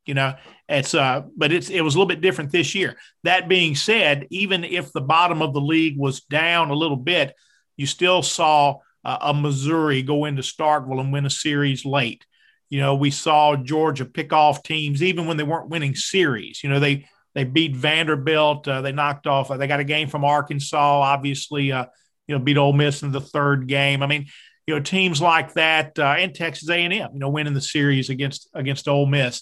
You 0.06 0.14
know, 0.14 0.36
it's 0.70 0.94
uh, 0.94 1.24
but 1.36 1.52
it's 1.52 1.70
it 1.70 1.82
was 1.82 1.96
a 1.96 1.98
little 1.98 2.08
bit 2.08 2.22
different 2.22 2.52
this 2.52 2.76
year. 2.76 2.96
That 3.24 3.50
being 3.50 3.76
said, 3.76 4.28
even 4.30 4.64
if 4.64 4.94
the 4.94 5.02
bottom 5.02 5.42
of 5.42 5.54
the 5.54 5.62
league 5.62 5.98
was 5.98 6.22
down 6.22 6.70
a 6.70 6.76
little 6.76 6.98
bit, 6.98 7.36
you 7.76 7.88
still 7.88 8.22
saw 8.22 8.78
uh, 9.04 9.18
a 9.22 9.34
Missouri 9.34 10.04
go 10.04 10.26
into 10.26 10.42
Starkville 10.42 11.00
and 11.00 11.12
win 11.12 11.26
a 11.26 11.30
series 11.30 11.86
late. 11.86 12.26
You 12.70 12.80
know, 12.80 12.96
we 12.96 13.10
saw 13.10 13.56
Georgia 13.56 14.06
pick 14.06 14.32
off 14.32 14.62
teams 14.62 15.02
even 15.02 15.26
when 15.26 15.38
they 15.38 15.44
weren't 15.44 15.70
winning 15.70 15.96
series. 15.96 16.64
You 16.64 16.70
know, 16.70 16.80
they 16.80 17.08
they 17.34 17.44
beat 17.46 17.76
Vanderbilt. 17.76 18.68
Uh, 18.68 18.82
they 18.82 18.92
knocked 18.92 19.26
off. 19.26 19.50
Uh, 19.50 19.58
they 19.58 19.68
got 19.68 19.80
a 19.80 19.86
game 19.86 20.08
from 20.08 20.24
Arkansas. 20.24 21.02
Obviously, 21.02 21.72
uh, 21.72 21.86
you 22.28 22.38
know, 22.38 22.44
beat 22.44 22.58
Ole 22.58 22.74
Miss 22.74 23.02
in 23.02 23.12
the 23.12 23.22
third 23.22 23.68
game. 23.68 24.04
I 24.04 24.08
mean, 24.08 24.28
you 24.68 24.76
know, 24.76 24.82
teams 24.82 25.20
like 25.20 25.54
that 25.54 25.98
uh, 25.98 26.16
and 26.20 26.36
Texas 26.36 26.70
A&M, 26.70 26.92
you 26.92 27.20
know, 27.20 27.30
winning 27.30 27.56
the 27.56 27.62
series 27.62 28.12
against 28.12 28.48
against 28.54 28.88
Ole 28.88 29.08
Miss. 29.08 29.42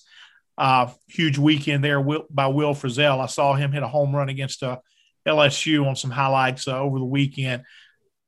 Uh, 0.58 0.90
huge 1.08 1.38
weekend 1.38 1.84
there 1.84 2.02
by 2.02 2.48
Will 2.48 2.74
Frizzell. 2.74 3.22
I 3.22 3.28
saw 3.28 3.54
him 3.54 3.72
hit 3.72 3.84
a 3.84 3.88
home 3.88 4.16
run 4.16 4.30
against 4.30 4.64
uh, 4.64 4.80
LSU 5.28 5.86
on 5.86 5.96
some 5.96 6.10
highlights 6.10 6.68
uh, 6.68 6.80
over 6.80 6.98
the 6.98 7.06
weekend. 7.06 7.64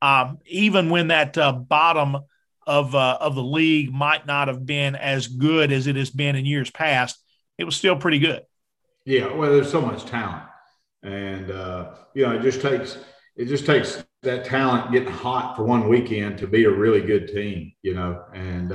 Um, 0.00 0.38
even 0.46 0.90
when 0.90 1.08
that 1.08 1.36
uh, 1.36 1.52
bottom 1.52 2.18
of 2.66 2.94
uh, 2.94 3.18
of 3.20 3.34
the 3.34 3.42
league 3.42 3.92
might 3.92 4.26
not 4.26 4.46
have 4.46 4.64
been 4.64 4.94
as 4.94 5.26
good 5.26 5.72
as 5.72 5.88
it 5.88 5.96
has 5.96 6.10
been 6.10 6.36
in 6.36 6.46
years 6.46 6.70
past, 6.70 7.18
it 7.58 7.64
was 7.64 7.76
still 7.76 7.96
pretty 7.96 8.20
good. 8.20 8.42
Yeah, 9.04 9.34
well, 9.34 9.50
there's 9.50 9.70
so 9.70 9.80
much 9.80 10.04
talent, 10.04 10.44
and 11.02 11.48
you 12.14 12.26
know, 12.26 12.36
it 12.36 12.42
just 12.42 12.60
takes 12.60 12.98
it 13.34 13.46
just 13.46 13.66
takes 13.66 14.04
that 14.22 14.44
talent 14.44 14.92
getting 14.92 15.12
hot 15.12 15.56
for 15.56 15.64
one 15.64 15.88
weekend 15.88 16.38
to 16.38 16.46
be 16.46 16.64
a 16.64 16.70
really 16.70 17.00
good 17.00 17.26
team, 17.26 17.72
you 17.82 17.94
know, 17.94 18.22
and 18.32 18.72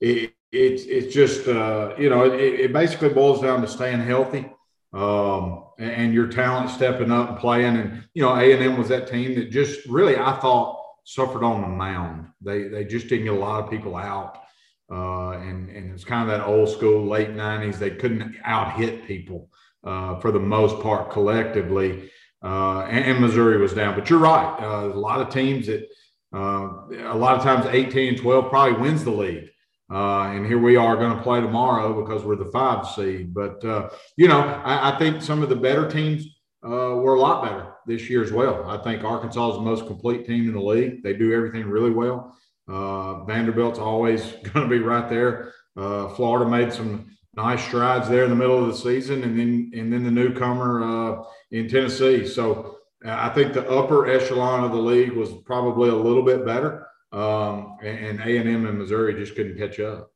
it, 0.00 0.34
it's 0.52 0.84
it's 0.84 1.14
just 1.14 1.46
uh, 1.46 1.94
you 1.98 2.10
know 2.10 2.24
it, 2.24 2.60
it, 2.60 2.72
basically 2.72 3.10
boils 3.10 3.40
down 3.40 3.60
to 3.60 3.68
staying 3.68 4.00
healthy 4.00 4.50
um, 4.92 5.64
and, 5.78 5.90
and, 5.90 6.14
your 6.14 6.26
talent 6.26 6.70
stepping 6.70 7.12
up 7.12 7.28
and 7.30 7.38
playing. 7.38 7.76
And 7.76 8.04
you 8.14 8.22
know 8.22 8.34
A 8.34 8.52
and 8.52 8.62
M 8.62 8.76
was 8.76 8.88
that 8.88 9.06
team 9.06 9.36
that 9.36 9.50
just 9.50 9.86
really 9.86 10.16
I 10.16 10.32
thought 10.40 10.80
suffered 11.04 11.44
on 11.44 11.62
the 11.62 11.68
mound. 11.68 12.28
They 12.40 12.64
they 12.64 12.84
just 12.84 13.08
didn't 13.08 13.26
get 13.26 13.34
a 13.34 13.38
lot 13.38 13.62
of 13.62 13.70
people 13.70 13.96
out, 13.96 14.38
uh, 14.90 15.30
and 15.30 15.70
and 15.70 15.92
it's 15.92 16.04
kind 16.04 16.28
of 16.28 16.36
that 16.36 16.46
old 16.46 16.68
school 16.68 17.06
late 17.06 17.30
'90s. 17.30 17.78
They 17.78 17.90
couldn't 17.90 18.36
out 18.44 18.72
hit 18.72 19.06
people 19.06 19.48
uh, 19.84 20.18
for 20.18 20.32
the 20.32 20.40
most 20.40 20.80
part 20.80 21.10
collectively. 21.10 22.10
Uh, 22.42 22.86
and, 22.88 23.04
and, 23.04 23.20
Missouri 23.20 23.58
was 23.58 23.74
down. 23.74 23.94
But 23.94 24.08
you're 24.08 24.18
right. 24.18 24.56
Uh, 24.58 24.86
a 24.86 24.96
lot 24.96 25.20
of 25.20 25.28
teams 25.28 25.66
that 25.66 25.86
uh, 26.34 26.70
a 27.04 27.14
lot 27.14 27.36
of 27.36 27.42
times 27.42 27.66
18 27.66 28.08
and 28.08 28.18
12 28.18 28.48
probably 28.48 28.80
wins 28.80 29.04
the 29.04 29.10
league. 29.10 29.50
Uh, 29.90 30.30
and 30.30 30.46
here 30.46 30.58
we 30.58 30.76
are 30.76 30.96
going 30.96 31.16
to 31.16 31.22
play 31.22 31.40
tomorrow 31.40 32.00
because 32.00 32.22
we're 32.22 32.36
the 32.36 32.50
five 32.52 32.86
seed. 32.86 33.34
But, 33.34 33.64
uh, 33.64 33.90
you 34.16 34.28
know, 34.28 34.40
I, 34.40 34.94
I, 34.94 34.98
think 34.98 35.20
some 35.20 35.42
of 35.42 35.48
the 35.48 35.56
better 35.56 35.90
teams 35.90 36.26
uh, 36.64 36.94
were 36.94 37.14
a 37.14 37.20
lot 37.20 37.42
better 37.42 37.72
this 37.86 38.08
year 38.08 38.22
as 38.22 38.30
well. 38.30 38.68
I 38.70 38.78
think 38.78 39.02
Arkansas 39.02 39.50
is 39.50 39.56
the 39.56 39.62
most 39.62 39.86
complete 39.86 40.26
team 40.26 40.46
in 40.46 40.54
the 40.54 40.60
league. 40.60 41.02
They 41.02 41.14
do 41.14 41.32
everything 41.32 41.66
really 41.66 41.90
well. 41.90 42.36
Vanderbilt's 42.68 43.80
always 43.80 44.22
going 44.52 44.68
to 44.68 44.68
be 44.68 44.78
right 44.78 45.08
there. 45.08 45.52
Florida 45.74 46.48
made 46.48 46.72
some 46.72 47.10
nice 47.34 47.64
strides 47.64 48.08
there 48.08 48.24
in 48.24 48.30
the 48.30 48.36
middle 48.36 48.62
of 48.62 48.68
the 48.68 48.76
season, 48.76 49.24
and 49.24 49.38
then 49.38 49.70
and 49.74 49.92
then 49.92 50.04
the 50.04 50.10
newcomer 50.10 51.24
in 51.50 51.68
Tennessee. 51.68 52.26
So 52.26 52.78
uh, 53.04 53.16
I 53.18 53.30
think 53.30 53.52
the 53.52 53.68
upper 53.68 54.08
echelon 54.08 54.64
of 54.64 54.72
the 54.72 54.78
league 54.78 55.12
was 55.12 55.30
probably 55.44 55.88
a 55.88 55.94
little 55.94 56.22
bit 56.22 56.44
better, 56.44 56.86
um, 57.12 57.76
and 57.82 58.20
A 58.20 58.36
and 58.38 58.48
M 58.48 58.66
and 58.66 58.78
Missouri 58.78 59.14
just 59.14 59.34
couldn't 59.34 59.58
catch 59.58 59.80
up. 59.80 60.12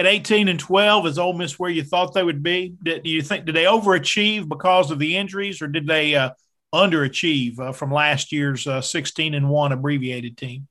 At 0.00 0.06
18 0.06 0.46
and 0.46 0.60
12, 0.60 1.06
is 1.06 1.18
Ole 1.18 1.32
Miss 1.32 1.58
where 1.58 1.70
you 1.70 1.82
thought 1.82 2.14
they 2.14 2.22
would 2.22 2.42
be? 2.42 2.74
Did, 2.84 3.02
do 3.02 3.10
you 3.10 3.20
think 3.20 3.46
did 3.46 3.56
they 3.56 3.64
overachieve 3.64 4.48
because 4.48 4.90
of 4.90 4.98
the 4.98 5.16
injuries, 5.16 5.60
or 5.60 5.66
did 5.66 5.86
they 5.86 6.14
uh, 6.14 6.30
underachieve 6.74 7.58
uh, 7.58 7.72
from 7.72 7.92
last 7.92 8.30
year's 8.32 8.66
uh, 8.66 8.80
16 8.80 9.34
and 9.34 9.48
one 9.48 9.72
abbreviated 9.72 10.36
team? 10.36 10.68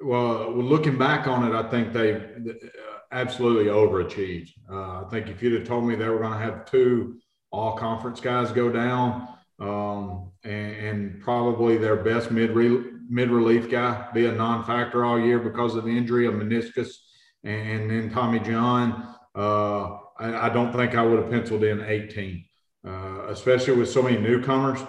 Well, 0.00 0.52
looking 0.52 0.98
back 0.98 1.26
on 1.26 1.46
it, 1.46 1.54
I 1.54 1.68
think 1.70 1.92
they 1.92 2.14
uh, 2.14 2.18
absolutely 3.12 3.66
overachieved. 3.66 4.50
Uh, 4.70 5.04
I 5.04 5.06
think 5.10 5.28
if 5.28 5.42
you'd 5.42 5.58
have 5.58 5.68
told 5.68 5.84
me 5.84 5.94
they 5.94 6.08
were 6.08 6.18
going 6.18 6.32
to 6.32 6.38
have 6.38 6.66
two 6.66 7.18
all 7.52 7.76
conference 7.76 8.20
guys 8.20 8.50
go 8.50 8.70
down, 8.70 9.28
um, 9.60 10.32
and, 10.42 10.76
and, 10.76 11.20
probably 11.22 11.78
their 11.78 11.94
best 11.94 12.32
mid 12.32 12.50
mid 13.08 13.30
relief 13.30 13.70
guy 13.70 14.08
be 14.14 14.26
a 14.26 14.32
non-factor 14.32 15.04
all 15.04 15.18
year 15.18 15.38
because 15.38 15.74
of 15.74 15.88
injury 15.88 16.26
of 16.26 16.34
meniscus, 16.34 16.88
and, 17.42 17.90
then 17.90 18.10
Tommy 18.10 18.40
John. 18.40 19.14
Uh, 19.34 19.98
I, 20.18 20.46
I, 20.46 20.48
don't 20.48 20.72
think 20.72 20.94
I 20.94 21.02
would 21.02 21.20
have 21.20 21.30
penciled 21.30 21.64
in 21.64 21.82
18, 21.82 22.44
uh, 22.86 23.26
especially 23.28 23.74
with 23.74 23.90
so 23.90 24.02
many 24.02 24.18
newcomers. 24.18 24.80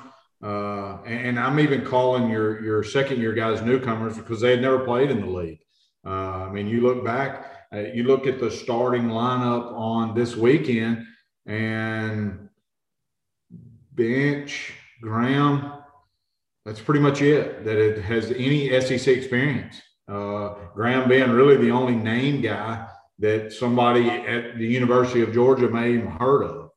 Uh, 0.44 1.00
and, 1.06 1.28
and, 1.28 1.40
I'm 1.40 1.60
even 1.60 1.84
calling 1.84 2.30
your 2.30 2.64
your 2.64 2.84
second 2.84 3.20
year 3.20 3.34
guys 3.34 3.62
newcomers 3.62 4.18
because 4.18 4.42
they 4.42 4.52
had 4.52 4.62
never 4.62 4.80
played 4.80 5.10
in 5.10 5.22
the 5.22 5.28
league. 5.28 5.60
Uh, 6.06 6.46
I 6.46 6.52
mean, 6.52 6.68
you 6.68 6.82
look 6.82 7.04
back, 7.04 7.68
uh, 7.74 7.80
you 7.80 8.04
look 8.04 8.28
at 8.28 8.40
the 8.40 8.52
starting 8.52 9.08
lineup 9.08 9.74
on 9.74 10.14
this 10.14 10.36
weekend, 10.36 11.06
and 11.46 12.50
Bench, 13.94 14.74
Graham. 15.02 15.72
That's 16.66 16.82
pretty 16.82 17.00
much 17.00 17.22
it. 17.22 17.64
That 17.64 17.78
it 17.78 18.02
has 18.02 18.32
any 18.32 18.70
SEC 18.82 19.08
experience. 19.08 19.82
Uh, 20.08 20.56
Graham 20.74 21.08
being 21.08 21.32
really 21.32 21.58
the 21.58 21.72
only 21.72 21.96
name 21.96 22.42
guy 22.42 22.88
that 23.20 23.54
somebody 23.54 24.10
at 24.10 24.58
the 24.58 24.66
University 24.66 25.22
of 25.22 25.34
Georgia 25.34 25.70
may 25.70 25.94
even 25.94 26.08
heard 26.08 26.44
of. 26.44 26.70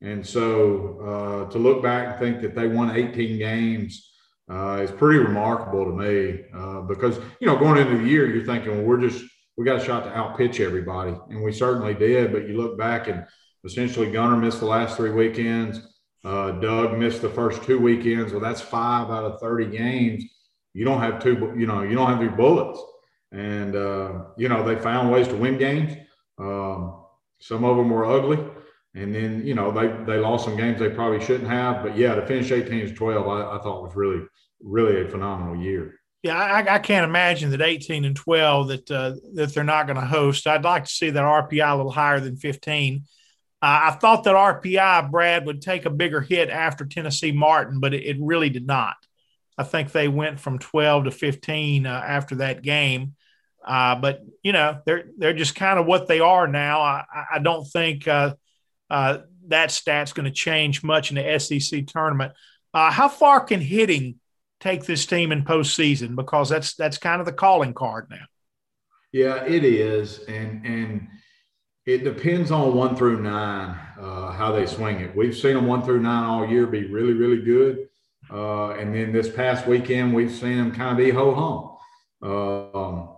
And 0.00 0.26
so 0.26 1.46
uh, 1.48 1.50
to 1.50 1.58
look 1.58 1.82
back 1.82 2.08
and 2.08 2.18
think 2.18 2.42
that 2.42 2.54
they 2.54 2.68
won 2.68 2.94
18 2.94 3.38
games 3.38 4.10
uh, 4.50 4.80
is 4.82 4.90
pretty 4.90 5.18
remarkable 5.18 5.84
to 5.86 5.92
me 5.92 6.44
uh, 6.54 6.80
because, 6.82 7.18
you 7.40 7.46
know, 7.46 7.56
going 7.56 7.78
into 7.78 7.98
the 7.98 8.08
year, 8.08 8.28
you're 8.28 8.44
thinking, 8.44 8.72
well, 8.72 8.82
we're 8.82 9.00
just, 9.00 9.24
we 9.56 9.64
got 9.64 9.80
a 9.80 9.84
shot 9.84 10.04
to 10.04 10.10
outpitch 10.10 10.60
everybody. 10.60 11.14
And 11.30 11.42
we 11.42 11.52
certainly 11.52 11.94
did. 11.94 12.32
But 12.32 12.48
you 12.48 12.56
look 12.56 12.76
back 12.76 13.08
and 13.08 13.24
essentially 13.64 14.10
Gunnar 14.10 14.36
missed 14.36 14.60
the 14.60 14.66
last 14.66 14.96
three 14.96 15.10
weekends. 15.12 15.80
Uh, 16.24 16.52
Doug 16.52 16.98
missed 16.98 17.20
the 17.22 17.28
first 17.28 17.62
two 17.64 17.78
weekends. 17.78 18.32
Well, 18.32 18.40
that's 18.40 18.60
five 18.60 19.10
out 19.10 19.24
of 19.24 19.40
30 19.40 19.76
games. 19.76 20.24
You 20.72 20.84
don't 20.84 21.00
have 21.00 21.22
two, 21.22 21.52
you 21.56 21.66
know, 21.66 21.82
you 21.82 21.94
don't 21.94 22.08
have 22.08 22.18
three 22.18 22.28
bullets. 22.28 22.80
And, 23.32 23.76
uh, 23.76 24.24
you 24.36 24.48
know, 24.48 24.64
they 24.64 24.76
found 24.76 25.10
ways 25.10 25.28
to 25.28 25.36
win 25.36 25.58
games. 25.58 25.96
Um, 26.38 27.04
some 27.40 27.64
of 27.64 27.76
them 27.76 27.90
were 27.90 28.06
ugly. 28.06 28.38
And 28.94 29.14
then, 29.14 29.46
you 29.46 29.54
know, 29.54 29.70
they, 29.70 29.88
they 30.04 30.18
lost 30.18 30.44
some 30.44 30.56
games 30.56 30.78
they 30.78 30.88
probably 30.88 31.24
shouldn't 31.24 31.50
have. 31.50 31.82
But 31.82 31.96
yeah, 31.96 32.14
to 32.14 32.26
finish 32.26 32.50
18 32.50 32.88
to 32.88 32.94
12, 32.94 33.28
I, 33.28 33.56
I 33.56 33.62
thought 33.62 33.82
was 33.82 33.96
really, 33.96 34.24
really 34.60 35.02
a 35.02 35.08
phenomenal 35.08 35.56
year. 35.56 35.94
Yeah, 36.22 36.38
I, 36.38 36.76
I, 36.76 36.78
can't 36.78 37.04
imagine 37.04 37.50
that 37.50 37.60
18 37.60 38.06
and 38.06 38.16
12 38.16 38.68
that 38.68 38.90
uh, 38.90 39.12
that 39.34 39.52
they're 39.52 39.62
not 39.62 39.86
going 39.86 40.00
to 40.00 40.06
host. 40.06 40.46
I'd 40.46 40.64
like 40.64 40.84
to 40.84 40.90
see 40.90 41.10
that 41.10 41.22
RPI 41.22 41.70
a 41.70 41.76
little 41.76 41.92
higher 41.92 42.18
than 42.18 42.38
15. 42.38 43.04
Uh, 43.64 43.80
I 43.84 43.90
thought 43.92 44.24
that 44.24 44.34
RPI, 44.34 45.10
Brad, 45.10 45.46
would 45.46 45.62
take 45.62 45.86
a 45.86 45.90
bigger 45.90 46.20
hit 46.20 46.50
after 46.50 46.84
Tennessee 46.84 47.32
Martin, 47.32 47.80
but 47.80 47.94
it, 47.94 48.04
it 48.04 48.16
really 48.20 48.50
did 48.50 48.66
not. 48.66 48.96
I 49.56 49.62
think 49.62 49.90
they 49.90 50.06
went 50.06 50.38
from 50.38 50.58
12 50.58 51.04
to 51.04 51.10
15 51.10 51.86
uh, 51.86 51.88
after 51.88 52.34
that 52.36 52.60
game. 52.60 53.14
Uh, 53.64 53.94
but 53.94 54.20
you 54.42 54.52
know 54.52 54.82
they're 54.84 55.04
they're 55.16 55.32
just 55.32 55.54
kind 55.54 55.78
of 55.78 55.86
what 55.86 56.06
they 56.08 56.20
are 56.20 56.46
now. 56.46 56.82
I, 56.82 57.04
I 57.36 57.38
don't 57.38 57.64
think 57.64 58.06
uh, 58.06 58.34
uh, 58.90 59.20
that 59.48 59.70
stat's 59.70 60.12
going 60.12 60.26
to 60.26 60.30
change 60.30 60.84
much 60.84 61.10
in 61.10 61.16
the 61.16 61.38
SEC 61.38 61.86
tournament. 61.86 62.34
Uh, 62.74 62.90
how 62.90 63.08
far 63.08 63.40
can 63.40 63.62
hitting 63.62 64.20
take 64.60 64.84
this 64.84 65.06
team 65.06 65.32
in 65.32 65.42
postseason? 65.42 66.16
Because 66.16 66.50
that's 66.50 66.74
that's 66.74 66.98
kind 66.98 67.18
of 67.20 67.24
the 67.24 67.32
calling 67.32 67.72
card 67.72 68.08
now. 68.10 68.26
Yeah, 69.10 69.42
it 69.46 69.64
is, 69.64 70.18
and 70.28 70.66
and 70.66 71.08
it 71.86 72.02
depends 72.02 72.50
on 72.50 72.74
one 72.74 72.96
through 72.96 73.20
nine 73.20 73.78
uh, 74.00 74.32
how 74.32 74.52
they 74.52 74.66
swing 74.66 75.00
it. 75.00 75.14
We've 75.14 75.36
seen 75.36 75.54
them 75.54 75.66
one 75.66 75.82
through 75.82 76.00
nine 76.00 76.24
all 76.24 76.46
year 76.46 76.66
be 76.66 76.86
really, 76.86 77.12
really 77.12 77.42
good. 77.42 77.88
Uh, 78.30 78.70
and 78.70 78.94
then 78.94 79.12
this 79.12 79.28
past 79.28 79.66
weekend, 79.66 80.14
we've 80.14 80.30
seen 80.32 80.56
them 80.56 80.72
kind 80.72 80.92
of 80.92 80.96
be 80.96 81.10
ho 81.10 81.34
hum. 82.22 82.30
Um, 82.30 83.08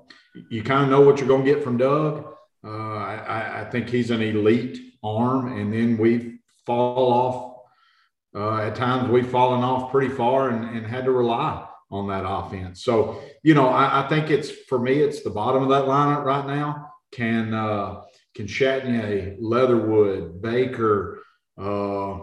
you 0.51 0.63
kind 0.65 0.85
of 0.85 0.91
know 0.91 1.01
what 1.01 1.19
you're 1.19 1.29
going 1.29 1.45
to 1.45 1.55
get 1.55 1.63
from 1.63 1.77
Doug. 1.77 2.27
Uh, 2.65 2.69
I, 2.69 3.61
I, 3.61 3.71
think 3.71 3.89
he's 3.89 4.11
an 4.11 4.21
elite 4.21 4.79
arm, 5.05 5.57
and 5.57 5.73
then 5.73 5.97
we 5.97 6.41
fall 6.65 7.13
off. 7.13 7.53
Uh, 8.35 8.67
at 8.67 8.75
times, 8.75 9.09
we've 9.09 9.31
fallen 9.31 9.63
off 9.63 9.93
pretty 9.93 10.13
far 10.13 10.51
and, 10.51 10.77
and, 10.77 10.85
had 10.85 11.05
to 11.05 11.13
rely 11.13 11.65
on 11.91 12.09
that 12.09 12.29
offense. 12.29 12.83
So, 12.83 13.23
you 13.45 13.55
know, 13.55 13.69
I, 13.69 14.05
I, 14.05 14.09
think 14.09 14.31
it's 14.31 14.51
for 14.51 14.79
me, 14.79 14.99
it's 14.99 15.23
the 15.23 15.31
bottom 15.31 15.63
of 15.63 15.69
that 15.69 15.85
lineup 15.85 16.25
right 16.25 16.47
now. 16.47 16.91
Can 17.13 17.55
can 18.37 18.47
Chatagnier, 18.47 19.37
Leatherwood, 19.41 20.43
Baker, 20.43 21.23
uh, 21.59 22.19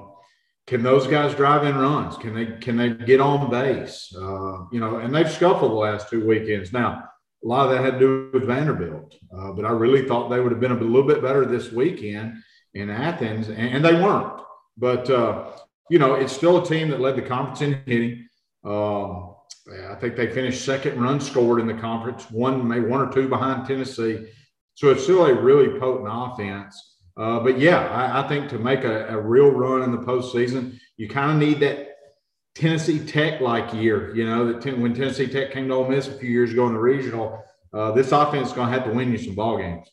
can 0.68 0.84
those 0.84 1.08
guys 1.08 1.34
drive 1.36 1.66
in 1.66 1.76
runs? 1.76 2.16
Can 2.18 2.34
they 2.36 2.46
can 2.62 2.78
they 2.78 2.92
get 2.92 3.20
on 3.20 3.50
base? 3.50 4.14
Uh, 4.16 4.66
you 4.72 4.80
know, 4.80 5.00
and 5.00 5.14
they've 5.14 5.30
scuffled 5.30 5.72
the 5.72 5.76
last 5.76 6.10
two 6.10 6.26
weekends. 6.26 6.72
Now, 6.72 7.04
a 7.44 7.48
lot 7.48 7.66
of 7.66 7.72
that 7.72 7.84
had 7.84 8.00
to 8.00 8.00
do 8.00 8.30
with 8.32 8.46
Vanderbilt, 8.46 9.16
uh, 9.36 9.52
but 9.52 9.66
I 9.66 9.72
really 9.72 10.08
thought 10.08 10.30
they 10.30 10.40
would 10.40 10.52
have 10.52 10.62
been 10.62 10.72
a 10.72 10.80
little 10.80 11.08
bit 11.08 11.22
better 11.22 11.46
this 11.46 11.72
weekend 11.72 12.36
in 12.74 12.90
Athens, 12.90 13.50
and, 13.50 13.58
and 13.60 13.84
they 13.84 13.94
weren't. 13.94 14.40
But 14.78 15.10
uh, 15.10 15.52
you 15.90 16.00
know, 16.00 16.14
it's 16.14 16.34
still 16.34 16.64
a 16.64 16.66
team 16.66 16.90
that 16.90 17.02
led 17.02 17.18
the 17.18 17.24
conference 17.24 17.62
in 17.62 17.82
hitting. 17.86 18.28
Um, 18.64 19.36
I 19.90 19.96
think 19.96 20.16
they 20.16 20.28
finished 20.28 20.64
second 20.64 21.02
run 21.02 21.20
scored 21.20 21.60
in 21.60 21.68
the 21.68 21.74
conference, 21.74 22.30
one 22.30 22.66
maybe 22.66 22.86
one 22.86 23.02
or 23.02 23.12
two 23.12 23.28
behind 23.28 23.66
Tennessee. 23.66 24.28
So 24.76 24.90
it's 24.90 25.04
still 25.04 25.26
a 25.26 25.34
really 25.34 25.80
potent 25.80 26.10
offense. 26.10 26.98
Uh, 27.16 27.40
but 27.40 27.60
yeah, 27.60 27.80
I, 27.88 28.24
I, 28.24 28.28
think 28.28 28.50
to 28.50 28.58
make 28.58 28.84
a, 28.84 29.08
a 29.08 29.20
real 29.20 29.52
run 29.52 29.84
in 29.84 29.92
the 29.92 30.00
postseason, 30.00 30.80
you 30.98 31.08
kind 31.08 31.32
of 31.32 31.38
need 31.38 31.60
that 31.60 31.90
Tennessee 32.56 33.00
Tech 33.00 33.40
like 33.40 33.72
year. 33.74 34.16
You 34.16 34.26
know, 34.26 34.52
that 34.52 34.62
ten, 34.62 34.82
when 34.82 34.96
Tennessee 34.96 35.28
Tech 35.28 35.52
came 35.52 35.68
to 35.68 35.76
Ole 35.76 35.90
Miss 35.90 36.08
a 36.08 36.14
few 36.14 36.30
years 36.30 36.52
ago 36.52 36.66
in 36.68 36.74
the 36.74 36.80
regional, 36.80 37.44
uh, 37.72 37.92
this 37.92 38.12
offense 38.12 38.48
is 38.48 38.54
going 38.54 38.72
to 38.72 38.74
have 38.74 38.86
to 38.86 38.96
win 38.96 39.12
you 39.12 39.20
some 39.20 39.36
ball 39.36 39.58
games. 39.58 39.88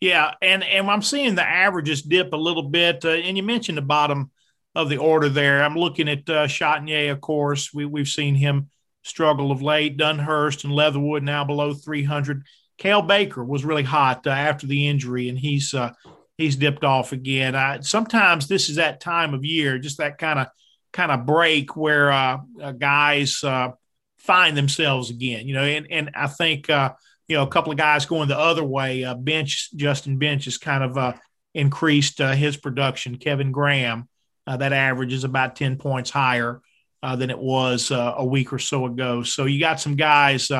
Yeah, 0.00 0.34
and 0.42 0.62
and 0.62 0.90
I'm 0.90 1.02
seeing 1.02 1.34
the 1.34 1.42
averages 1.42 2.02
dip 2.02 2.34
a 2.34 2.36
little 2.36 2.68
bit. 2.68 3.04
Uh, 3.04 3.10
and 3.10 3.36
you 3.36 3.42
mentioned 3.42 3.78
the 3.78 3.82
bottom 3.82 4.30
of 4.74 4.90
the 4.90 4.98
order 4.98 5.30
there. 5.30 5.64
I'm 5.64 5.76
looking 5.76 6.08
at 6.08 6.28
uh, 6.28 6.46
of 6.46 7.20
course. 7.22 7.72
We 7.72 7.86
we've 7.86 8.08
seen 8.08 8.34
him 8.34 8.70
struggle 9.02 9.50
of 9.50 9.62
late. 9.62 9.96
Dunhurst 9.96 10.64
and 10.64 10.72
Leatherwood 10.74 11.22
now 11.22 11.44
below 11.44 11.72
300. 11.72 12.42
Cael 12.78 13.06
Baker 13.06 13.42
was 13.42 13.64
really 13.64 13.82
hot 13.82 14.26
uh, 14.26 14.30
after 14.30 14.66
the 14.66 14.88
injury, 14.88 15.28
and 15.28 15.38
he's 15.38 15.72
uh, 15.72 15.92
he's 16.36 16.56
dipped 16.56 16.84
off 16.84 17.12
again. 17.12 17.54
Uh, 17.54 17.80
sometimes 17.80 18.48
this 18.48 18.68
is 18.68 18.76
that 18.76 19.00
time 19.00 19.34
of 19.34 19.44
year, 19.44 19.78
just 19.78 19.98
that 19.98 20.18
kind 20.18 20.38
of 20.38 20.48
kind 20.92 21.10
of 21.10 21.26
break 21.26 21.76
where 21.76 22.12
uh, 22.12 22.38
uh, 22.60 22.72
guys 22.72 23.42
uh, 23.42 23.70
find 24.18 24.56
themselves 24.56 25.10
again. 25.10 25.48
You 25.48 25.54
know, 25.54 25.64
and 25.64 25.86
and 25.90 26.10
I 26.14 26.26
think 26.26 26.68
you 26.68 27.36
know 27.36 27.42
a 27.42 27.48
couple 27.48 27.72
of 27.72 27.78
guys 27.78 28.06
going 28.06 28.28
the 28.28 28.38
other 28.38 28.64
way. 28.64 29.10
Bench 29.18 29.70
Justin 29.74 30.18
Bench 30.18 30.44
has 30.44 30.58
kind 30.58 30.84
of 30.84 31.18
increased 31.54 32.18
his 32.18 32.58
production. 32.58 33.16
Kevin 33.16 33.52
Graham, 33.52 34.08
that 34.46 34.74
average 34.74 35.14
is 35.14 35.24
about 35.24 35.56
ten 35.56 35.76
points 35.76 36.10
higher 36.10 36.60
than 37.02 37.30
it 37.30 37.38
was 37.38 37.90
a 37.90 38.24
week 38.24 38.52
or 38.52 38.58
so 38.58 38.84
ago. 38.84 39.22
So 39.22 39.46
you 39.46 39.60
got 39.60 39.80
some 39.80 39.96
guys 39.96 40.50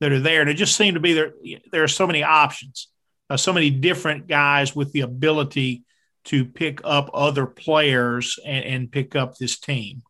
that 0.00 0.12
are 0.12 0.20
there. 0.20 0.40
And 0.40 0.50
it 0.50 0.54
just 0.54 0.76
seemed 0.76 0.94
to 0.94 1.00
be 1.00 1.12
there. 1.12 1.32
There 1.72 1.82
are 1.82 1.88
so 1.88 2.06
many 2.06 2.22
options, 2.22 2.88
uh, 3.30 3.36
so 3.36 3.52
many 3.52 3.70
different 3.70 4.26
guys 4.26 4.74
with 4.74 4.92
the 4.92 5.00
ability 5.02 5.84
to 6.26 6.44
pick 6.44 6.80
up 6.84 7.10
other 7.14 7.46
players 7.46 8.38
and, 8.44 8.64
and 8.64 8.92
pick 8.92 9.16
up 9.16 9.36
this 9.36 9.58
team. 9.58 10.02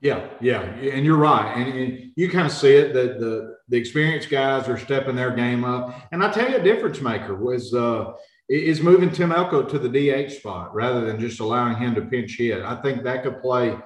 Yeah, 0.00 0.26
yeah, 0.40 0.62
and 0.62 1.06
you're 1.06 1.16
right, 1.16 1.54
and, 1.56 1.78
and 1.78 2.12
you 2.16 2.28
kind 2.28 2.44
of 2.44 2.52
see 2.52 2.74
it 2.74 2.92
that 2.92 3.20
the 3.20 3.54
the 3.68 3.76
experienced 3.76 4.30
guys 4.30 4.68
are 4.68 4.76
stepping 4.76 5.14
their 5.14 5.30
game 5.30 5.64
up. 5.64 6.08
And 6.10 6.24
I 6.24 6.32
tell 6.32 6.50
you, 6.50 6.56
a 6.56 6.62
difference 6.62 7.00
maker 7.00 7.36
was 7.36 7.72
uh, 7.72 8.14
is 8.48 8.82
moving 8.82 9.12
Tim 9.12 9.30
Elko 9.30 9.62
to 9.62 9.78
the 9.78 9.88
DH 9.88 10.32
spot 10.32 10.74
rather 10.74 11.06
than 11.06 11.20
just 11.20 11.38
allowing 11.38 11.76
him 11.76 11.94
to 11.94 12.02
pinch 12.02 12.36
hit. 12.36 12.64
I 12.64 12.82
think 12.82 13.04
that 13.04 13.22
could 13.22 13.40
play 13.40 13.78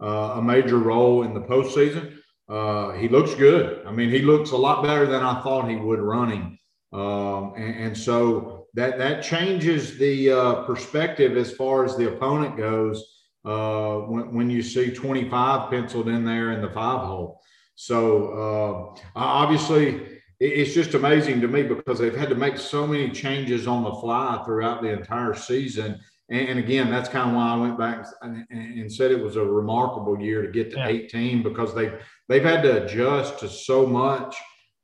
uh, 0.00 0.34
a 0.36 0.42
major 0.42 0.78
role 0.78 1.24
in 1.24 1.34
the 1.34 1.40
postseason 1.40 2.18
uh, 2.48 2.92
he 2.92 3.08
looks 3.08 3.34
good. 3.34 3.86
I 3.86 3.92
mean, 3.92 4.10
he 4.10 4.20
looks 4.20 4.50
a 4.50 4.56
lot 4.56 4.82
better 4.82 5.06
than 5.06 5.22
I 5.22 5.40
thought 5.42 5.68
he 5.68 5.76
would 5.76 6.00
running. 6.00 6.58
Um, 6.92 7.54
and, 7.56 7.74
and, 7.86 7.98
so 7.98 8.66
that 8.74 8.98
that 8.98 9.22
changes 9.22 9.98
the 9.98 10.30
uh, 10.30 10.54
perspective 10.62 11.36
as 11.36 11.50
far 11.50 11.84
as 11.84 11.96
the 11.96 12.08
opponent 12.14 12.56
goes 12.56 13.04
uh, 13.44 13.96
when, 13.96 14.32
when 14.32 14.50
you 14.50 14.62
see 14.62 14.92
25 14.92 15.70
penciled 15.70 16.08
in 16.08 16.24
there 16.24 16.52
in 16.52 16.62
the 16.62 16.70
five 16.70 17.00
hole. 17.00 17.40
So 17.74 18.94
uh, 18.96 19.00
obviously, 19.16 20.20
it's 20.38 20.74
just 20.74 20.94
amazing 20.94 21.40
to 21.40 21.48
me 21.48 21.62
because 21.62 21.98
they've 21.98 22.14
had 22.14 22.28
to 22.28 22.34
make 22.34 22.58
so 22.58 22.86
many 22.86 23.10
changes 23.10 23.66
on 23.66 23.82
the 23.82 23.94
fly 23.94 24.42
throughout 24.44 24.82
the 24.82 24.88
entire 24.88 25.34
season. 25.34 26.00
And, 26.30 26.48
and 26.48 26.58
again, 26.58 26.90
that's 26.90 27.08
kind 27.08 27.30
of 27.30 27.36
why 27.36 27.54
I 27.54 27.56
went 27.56 27.78
back 27.78 28.06
and, 28.22 28.46
and, 28.50 28.92
said 28.92 29.10
it 29.10 29.22
was 29.22 29.36
a 29.36 29.44
remarkable 29.44 30.18
year 30.20 30.42
to 30.42 30.50
get 30.50 30.70
to 30.70 30.78
yeah. 30.78 30.88
18 30.88 31.42
because 31.42 31.74
they 31.74 31.92
they've 32.28 32.42
had 32.42 32.62
to 32.62 32.84
adjust 32.84 33.38
to 33.40 33.48
so 33.48 33.86
much 33.86 34.36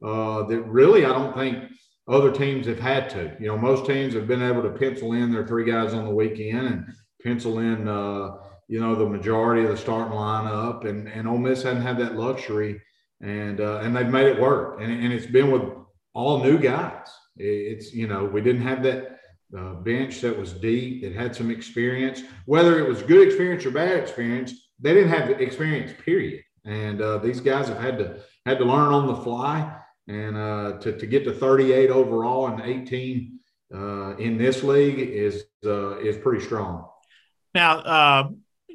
uh, 0.04 0.42
that 0.44 0.61
really 0.62 1.04
I 1.04 1.11
don't 1.11 1.35
think 1.35 1.64
other 2.09 2.32
teams 2.32 2.66
have 2.66 2.80
had 2.80 3.09
to. 3.11 3.37
You 3.38 3.47
know, 3.47 3.59
most 3.59 3.87
teams 3.87 4.14
have 4.14 4.26
been 4.26 4.42
able 4.42 4.62
to 4.62 4.70
pencil 4.70 5.12
in 5.12 5.30
their 5.30 5.47
three 5.47 5.64
guys 5.64 5.94
on 5.94 6.04
the 6.04 6.14
weekend 6.14 6.66
and 6.66 6.87
pencil 7.23 7.59
in, 7.59 7.87
uh, 7.87 8.37
you 8.68 8.80
know, 8.80 8.94
the 8.94 9.06
majority 9.06 9.62
of 9.62 9.70
the 9.70 9.76
starting 9.76 10.12
lineup. 10.12 10.87
And 10.87 11.09
and 11.09 11.28
Ole 11.28 11.38
Miss 11.38 11.62
hadn't 11.62 11.82
had 11.82 11.99
that 11.99 12.16
luxury, 12.16 12.80
and 13.23 13.61
uh, 13.61 13.78
and 13.78 13.94
they've 13.94 14.06
made 14.06 14.26
it 14.26 14.40
work. 14.40 14.80
And, 14.80 14.92
and 14.92 15.12
it's 15.12 15.26
been 15.26 15.50
with 15.50 15.62
all 16.14 16.42
new 16.42 16.59
guys. 16.59 17.09
It's 17.37 17.94
you 17.94 18.09
know 18.09 18.25
we 18.25 18.40
didn't 18.40 18.62
have 18.62 18.82
that. 18.82 19.20
Uh, 19.57 19.75
bench 19.75 20.20
that 20.20 20.38
was 20.38 20.53
deep, 20.53 21.03
that 21.03 21.12
had 21.12 21.35
some 21.35 21.51
experience. 21.51 22.22
Whether 22.46 22.79
it 22.79 22.88
was 22.88 23.03
good 23.03 23.27
experience 23.27 23.66
or 23.66 23.72
bad 23.72 23.96
experience, 23.98 24.53
they 24.79 24.94
didn't 24.94 25.11
have 25.11 25.29
experience. 25.40 25.92
Period 26.05 26.44
and 26.64 27.01
uh, 27.01 27.18
these 27.18 27.40
guys 27.40 27.68
have 27.68 27.81
had 27.81 27.98
to 27.98 28.20
had 28.46 28.59
to 28.59 28.64
learn 28.64 28.92
on 28.92 29.07
the 29.07 29.16
fly 29.16 29.77
and 30.09 30.37
uh, 30.37 30.79
to, 30.81 30.96
to 30.96 31.07
get 31.07 31.25
to 31.25 31.33
38 31.33 31.90
overall 31.90 32.48
and 32.48 32.61
18 32.61 33.38
uh, 33.72 34.16
in 34.16 34.37
this 34.37 34.62
league 34.62 34.98
is 34.98 35.44
uh, 35.64 35.98
is 35.98 36.16
pretty 36.16 36.44
strong. 36.44 36.88
Now, 37.55 37.79
uh, 37.79 38.29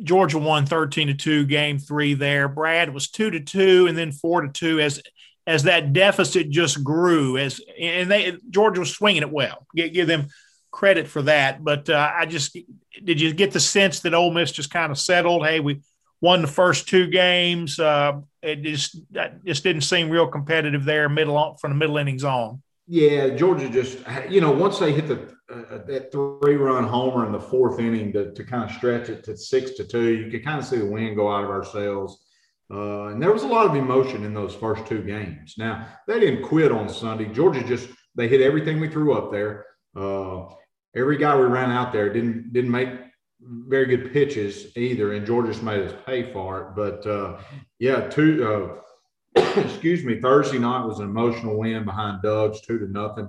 Georgia 0.04 0.40
won 0.40 0.66
13 0.66 1.08
to 1.08 1.14
2 1.14 1.46
game 1.46 1.80
three 1.80 2.14
there. 2.14 2.48
Brad 2.48 2.94
was 2.94 3.10
2 3.10 3.32
to 3.32 3.40
2 3.40 3.88
and 3.88 3.98
then 3.98 4.12
4 4.12 4.42
to 4.42 4.50
2 4.50 4.80
as 4.80 5.02
as 5.48 5.64
that 5.64 5.94
deficit 5.94 6.50
just 6.50 6.84
grew 6.84 7.38
as 7.38 7.62
and 7.80 8.10
they 8.10 8.36
Georgia 8.50 8.80
was 8.80 8.94
swinging 8.94 9.22
it 9.22 9.32
well. 9.32 9.68
Give, 9.76 9.94
give 9.94 10.08
them 10.08 10.28
credit 10.76 11.08
for 11.08 11.22
that. 11.22 11.64
But 11.64 11.90
uh, 11.90 12.12
I 12.14 12.26
just 12.26 12.58
did 13.04 13.22
you 13.22 13.34
get 13.34 13.52
the 13.52 13.60
sense 13.60 14.02
that 14.02 14.14
Ole 14.14 14.32
Miss 14.32 14.52
just 14.52 14.70
kind 14.70 14.92
of 14.92 15.00
settled? 15.00 15.46
Hey, 15.46 15.62
we 15.62 15.82
won 16.22 16.42
the 16.42 16.48
first 16.48 16.90
two 16.90 17.08
games. 17.08 17.80
Uh, 17.80 18.20
it 18.42 18.62
just 18.62 19.00
just 19.46 19.64
didn't 19.64 19.84
seem 19.84 20.10
real 20.10 20.28
competitive 20.28 20.84
there, 20.84 21.08
middle 21.08 21.58
from 21.62 21.72
the 21.72 21.78
middle 21.78 21.98
innings 21.98 22.26
on. 22.26 22.62
Yeah, 22.88 23.30
Georgia 23.30 23.70
just 23.70 24.00
you 24.30 24.42
know 24.42 24.52
once 24.52 24.78
they 24.78 24.92
hit 24.92 25.08
the 25.08 25.34
uh, 25.50 25.80
that 25.88 26.12
three 26.12 26.56
run 26.56 26.84
homer 26.84 27.26
in 27.26 27.32
the 27.32 27.40
fourth 27.40 27.80
inning 27.80 28.12
to, 28.12 28.34
to 28.34 28.44
kind 28.44 28.70
of 28.70 28.76
stretch 28.76 29.10
it 29.10 29.24
to 29.24 29.38
six 29.38 29.72
to 29.72 29.86
two, 29.86 30.10
you 30.10 30.30
could 30.30 30.44
kind 30.44 30.60
of 30.60 30.66
see 30.66 30.78
the 30.78 30.86
wind 30.86 31.16
go 31.16 31.32
out 31.34 31.46
of 31.46 31.50
our 31.50 31.64
sails. 31.64 32.22
Uh, 32.70 33.08
and 33.08 33.22
there 33.22 33.32
was 33.32 33.44
a 33.44 33.48
lot 33.48 33.68
of 33.68 33.76
emotion 33.76 34.24
in 34.24 34.34
those 34.34 34.56
first 34.56 34.86
two 34.88 35.04
games. 35.04 35.56
Now 35.58 35.88
they 36.08 36.20
didn't 36.20 36.44
quit 36.44 36.72
on 36.72 36.90
Sunday. 36.90 37.26
Georgia 37.26 37.64
just 37.64 37.88
they 38.16 38.28
hit 38.28 38.42
everything 38.42 38.80
we 38.80 38.90
threw 38.90 39.14
up 39.14 39.32
there. 39.32 39.66
Uh, 39.96 40.48
every 40.96 41.18
guy 41.18 41.36
we 41.38 41.46
ran 41.46 41.72
out 41.72 41.92
there 41.92 42.12
didn't 42.12 42.54
didn't 42.54 42.72
make 42.72 42.90
very 43.42 43.86
good 43.86 44.12
pitches 44.12 44.76
either, 44.76 45.14
and 45.14 45.26
Georgia's 45.26 45.62
made 45.62 45.82
us 45.82 45.94
pay 46.06 46.24
for 46.24 46.62
it. 46.62 46.68
But 46.76 47.06
uh, 47.10 47.40
yeah, 47.80 48.08
two. 48.08 48.82
Uh, 49.36 49.42
excuse 49.60 50.04
me. 50.06 50.22
Thursday 50.22 50.58
night 50.58 50.86
was 50.86 51.00
an 51.00 51.06
emotional 51.06 51.58
win 51.58 51.84
behind 51.84 52.22
Doug's, 52.22 52.62
two 52.62 52.80
to 52.80 52.88
nothing, 52.88 53.28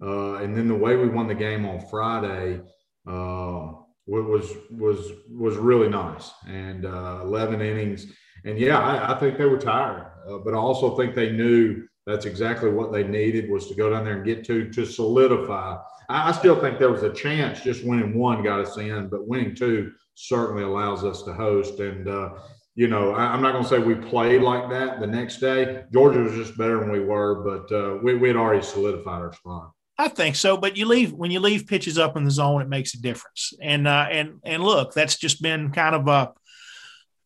uh, 0.00 0.34
and 0.34 0.56
then 0.56 0.68
the 0.68 0.74
way 0.74 0.96
we 0.96 1.08
won 1.08 1.26
the 1.26 1.34
game 1.34 1.66
on 1.66 1.84
Friday 1.88 2.60
uh, 3.06 3.72
was 4.06 4.54
was 4.70 5.12
was 5.28 5.56
really 5.56 5.88
nice. 5.88 6.30
And 6.46 6.86
uh, 6.86 7.20
eleven 7.22 7.60
innings, 7.60 8.06
and 8.44 8.56
yeah, 8.58 8.78
I, 8.78 9.14
I, 9.14 9.18
think 9.18 9.36
they 9.36 9.46
were 9.46 9.58
tired, 9.58 10.06
uh, 10.28 10.38
but 10.38 10.54
I 10.54 10.58
also 10.58 10.96
think 10.96 11.16
they 11.16 11.32
knew 11.32 11.87
that's 12.08 12.26
exactly 12.26 12.70
what 12.70 12.92
they 12.92 13.04
needed 13.04 13.50
was 13.50 13.68
to 13.68 13.74
go 13.74 13.90
down 13.90 14.04
there 14.04 14.16
and 14.16 14.24
get 14.24 14.44
to 14.44 14.68
to 14.70 14.84
solidify 14.84 15.76
I, 16.08 16.32
still 16.32 16.58
think 16.58 16.78
there 16.78 16.90
was 16.90 17.02
a 17.02 17.12
chance 17.12 17.60
just 17.60 17.84
winning 17.84 18.14
one 18.14 18.42
got 18.42 18.60
us 18.60 18.76
in, 18.78 19.08
but 19.08 19.26
winning 19.26 19.54
two 19.54 19.92
certainly 20.14 20.62
allows 20.62 21.04
us 21.04 21.22
to 21.24 21.34
host. 21.34 21.80
And, 21.80 22.08
uh, 22.08 22.30
you 22.74 22.88
know, 22.88 23.12
I, 23.12 23.34
am 23.34 23.42
not 23.42 23.52
going 23.52 23.64
to 23.64 23.68
say 23.68 23.78
we 23.78 23.94
played 23.94 24.40
like 24.40 24.70
that 24.70 25.00
the 25.00 25.06
next 25.06 25.38
day. 25.38 25.84
Georgia 25.92 26.20
was 26.20 26.32
just 26.32 26.56
better 26.56 26.80
than 26.80 26.90
we 26.90 27.00
were, 27.00 27.42
but 27.44 27.74
uh, 27.74 27.98
we, 28.02 28.14
we 28.14 28.28
had 28.28 28.38
already 28.38 28.62
solidified 28.62 29.20
our 29.20 29.34
spot. 29.34 29.72
I 29.98 30.08
think 30.08 30.36
so, 30.36 30.56
but 30.56 30.76
you 30.76 30.86
leave 30.86 31.12
when 31.12 31.32
you 31.32 31.40
leave 31.40 31.66
pitches 31.66 31.98
up 31.98 32.16
in 32.16 32.22
the 32.22 32.30
zone, 32.30 32.62
it 32.62 32.68
makes 32.68 32.94
a 32.94 33.02
difference. 33.02 33.52
And 33.60 33.88
uh, 33.88 34.06
and 34.08 34.38
and 34.44 34.62
look, 34.62 34.94
that's 34.94 35.16
just 35.16 35.42
been 35.42 35.72
kind 35.72 35.92
of 35.92 36.06
a, 36.06 36.30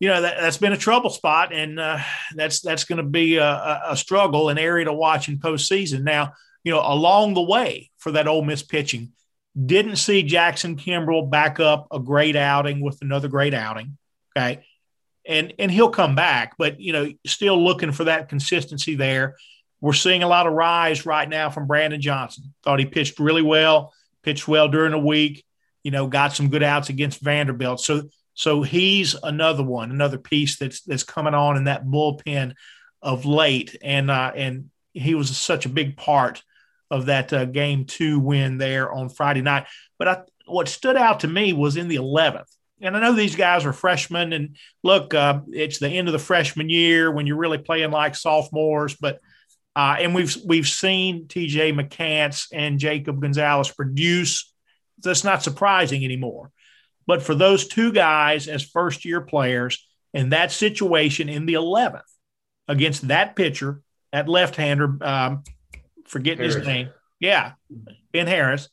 you 0.03 0.09
know, 0.09 0.21
that, 0.21 0.37
has 0.37 0.57
been 0.57 0.73
a 0.73 0.77
trouble 0.77 1.09
spot, 1.09 1.53
and 1.53 1.79
uh, 1.79 1.97
that's 2.35 2.59
that's 2.59 2.83
going 2.83 2.97
to 2.97 3.09
be 3.09 3.37
a, 3.37 3.81
a 3.87 3.95
struggle, 3.95 4.49
an 4.49 4.57
area 4.57 4.83
to 4.83 4.91
watch 4.91 5.29
in 5.29 5.37
postseason. 5.37 6.03
Now, 6.03 6.33
you 6.65 6.73
know, 6.73 6.81
along 6.81 7.35
the 7.35 7.41
way 7.41 7.89
for 7.99 8.11
that 8.11 8.27
Ole 8.27 8.41
Miss 8.41 8.63
pitching. 8.63 9.13
Didn't 9.65 9.95
see 9.95 10.21
Jackson 10.23 10.75
Kimbrell 10.75 11.29
back 11.31 11.61
up 11.61 11.87
a 11.89 12.01
great 12.01 12.35
outing 12.35 12.81
with 12.81 13.01
another 13.01 13.29
great 13.29 13.53
outing. 13.53 13.97
Okay. 14.35 14.65
And 15.25 15.53
and 15.57 15.71
he'll 15.71 15.89
come 15.89 16.15
back, 16.15 16.55
but 16.57 16.81
you 16.81 16.91
know, 16.91 17.09
still 17.25 17.63
looking 17.63 17.93
for 17.93 18.03
that 18.03 18.27
consistency 18.27 18.95
there. 18.95 19.37
We're 19.79 19.93
seeing 19.93 20.21
a 20.21 20.27
lot 20.27 20.47
of 20.47 20.53
rise 20.53 21.05
right 21.05 21.29
now 21.29 21.49
from 21.49 21.65
Brandon 21.65 22.01
Johnson. 22.01 22.53
Thought 22.61 22.79
he 22.79 22.85
pitched 22.87 23.19
really 23.19 23.41
well, 23.41 23.93
pitched 24.21 24.49
well 24.49 24.67
during 24.67 24.91
the 24.91 24.99
week, 24.99 25.45
you 25.81 25.91
know, 25.91 26.07
got 26.07 26.33
some 26.33 26.49
good 26.49 26.63
outs 26.63 26.89
against 26.89 27.21
Vanderbilt. 27.21 27.79
So 27.79 28.09
so 28.33 28.63
he's 28.63 29.15
another 29.21 29.63
one, 29.63 29.91
another 29.91 30.17
piece 30.17 30.57
that's 30.57 30.81
that's 30.81 31.03
coming 31.03 31.33
on 31.33 31.57
in 31.57 31.65
that 31.65 31.85
bullpen 31.85 32.53
of 33.01 33.25
late. 33.25 33.75
And 33.81 34.09
uh, 34.09 34.31
and 34.35 34.69
he 34.93 35.15
was 35.15 35.35
such 35.37 35.65
a 35.65 35.69
big 35.69 35.97
part 35.97 36.43
of 36.89 37.07
that 37.07 37.33
uh, 37.33 37.45
game 37.45 37.85
two 37.85 38.19
win 38.19 38.57
there 38.57 38.91
on 38.91 39.09
Friday 39.09 39.41
night. 39.41 39.65
But 39.97 40.07
I, 40.07 40.21
what 40.45 40.67
stood 40.67 40.97
out 40.97 41.21
to 41.21 41.27
me 41.27 41.53
was 41.53 41.77
in 41.77 41.87
the 41.87 41.95
11th. 41.95 42.49
And 42.81 42.97
I 42.97 42.99
know 42.99 43.13
these 43.13 43.35
guys 43.35 43.65
are 43.65 43.73
freshmen, 43.73 44.33
and 44.33 44.57
look, 44.83 45.13
uh, 45.13 45.39
it's 45.47 45.79
the 45.79 45.87
end 45.89 46.07
of 46.09 46.11
the 46.11 46.19
freshman 46.19 46.69
year 46.69 47.11
when 47.11 47.25
you're 47.25 47.37
really 47.37 47.57
playing 47.57 47.91
like 47.91 48.15
sophomores. 48.15 48.95
But 48.95 49.19
Uh, 49.75 49.95
and 49.99 50.13
we've 50.13 50.37
we've 50.45 50.67
seen 50.67 51.25
TJ 51.27 51.73
McCants 51.73 52.47
and 52.53 52.79
Jacob 52.79 53.19
Gonzalez 53.21 53.71
produce. 53.71 54.53
That's 55.01 55.23
not 55.23 55.41
surprising 55.43 56.03
anymore. 56.05 56.51
But 57.05 57.21
for 57.21 57.35
those 57.35 57.67
two 57.67 57.91
guys 57.91 58.47
as 58.47 58.63
first 58.63 59.05
year 59.05 59.21
players 59.21 59.85
in 60.13 60.29
that 60.29 60.51
situation 60.51 61.29
in 61.29 61.45
the 61.45 61.55
11th 61.55 62.01
against 62.67 63.07
that 63.09 63.35
pitcher, 63.35 63.81
that 64.11 64.29
left 64.29 64.55
hander, 64.55 64.97
um, 65.01 65.43
forgetting 66.05 66.39
Harris. 66.39 66.55
his 66.55 66.67
name. 66.67 66.89
Yeah, 67.19 67.53
Ben 68.11 68.27
Harris. 68.27 68.69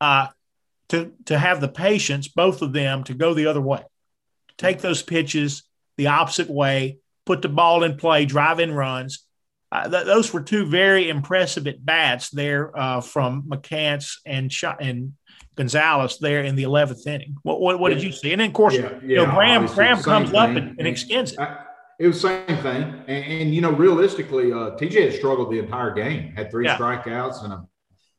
Uh, 0.00 0.28
to 0.88 1.12
to 1.26 1.38
have 1.38 1.60
the 1.60 1.68
patience, 1.68 2.28
both 2.28 2.62
of 2.62 2.72
them, 2.72 3.04
to 3.04 3.14
go 3.14 3.34
the 3.34 3.46
other 3.46 3.60
way, 3.60 3.82
take 4.58 4.80
those 4.80 5.02
pitches 5.02 5.62
the 5.96 6.08
opposite 6.08 6.50
way, 6.50 6.98
put 7.24 7.42
the 7.42 7.48
ball 7.48 7.84
in 7.84 7.96
play, 7.96 8.26
drive 8.26 8.60
in 8.60 8.72
runs. 8.72 9.24
Uh, 9.72 9.88
th- 9.88 10.04
those 10.04 10.32
were 10.32 10.42
two 10.42 10.66
very 10.66 11.08
impressive 11.08 11.66
at 11.66 11.84
bats 11.84 12.30
there 12.30 12.76
uh, 12.78 13.00
from 13.00 13.44
McCants 13.44 14.18
and 14.24 14.52
Sh- 14.52 14.64
and 14.78 15.14
Gonzalez 15.56 16.18
there 16.18 16.42
in 16.42 16.56
the 16.56 16.64
11th 16.64 17.06
inning. 17.06 17.36
What, 17.42 17.60
what, 17.60 17.78
what 17.78 17.92
yeah. 17.92 17.98
did 17.98 18.04
you 18.04 18.12
see? 18.12 18.32
And 18.32 18.40
then, 18.40 18.48
of 18.48 18.54
course, 18.54 18.74
yeah, 18.74 18.90
yeah, 18.94 18.98
you 19.02 19.16
know, 19.16 19.26
Graham, 19.26 19.66
Graham 19.66 20.02
comes 20.02 20.30
thing. 20.30 20.38
up 20.38 20.48
and, 20.48 20.58
and, 20.58 20.78
and 20.78 20.88
extends 20.88 21.32
it. 21.32 21.38
I, 21.38 21.64
it 21.98 22.08
was 22.08 22.20
the 22.20 22.28
same 22.28 22.58
thing. 22.58 22.82
And, 23.06 23.24
and 23.24 23.54
you 23.54 23.60
know, 23.60 23.70
realistically, 23.70 24.52
uh, 24.52 24.70
TJ 24.76 25.10
had 25.10 25.14
struggled 25.14 25.52
the 25.52 25.58
entire 25.58 25.92
game, 25.94 26.32
had 26.32 26.50
three 26.50 26.66
strikeouts 26.66 27.44
and 27.44 27.52
a, 27.52 27.66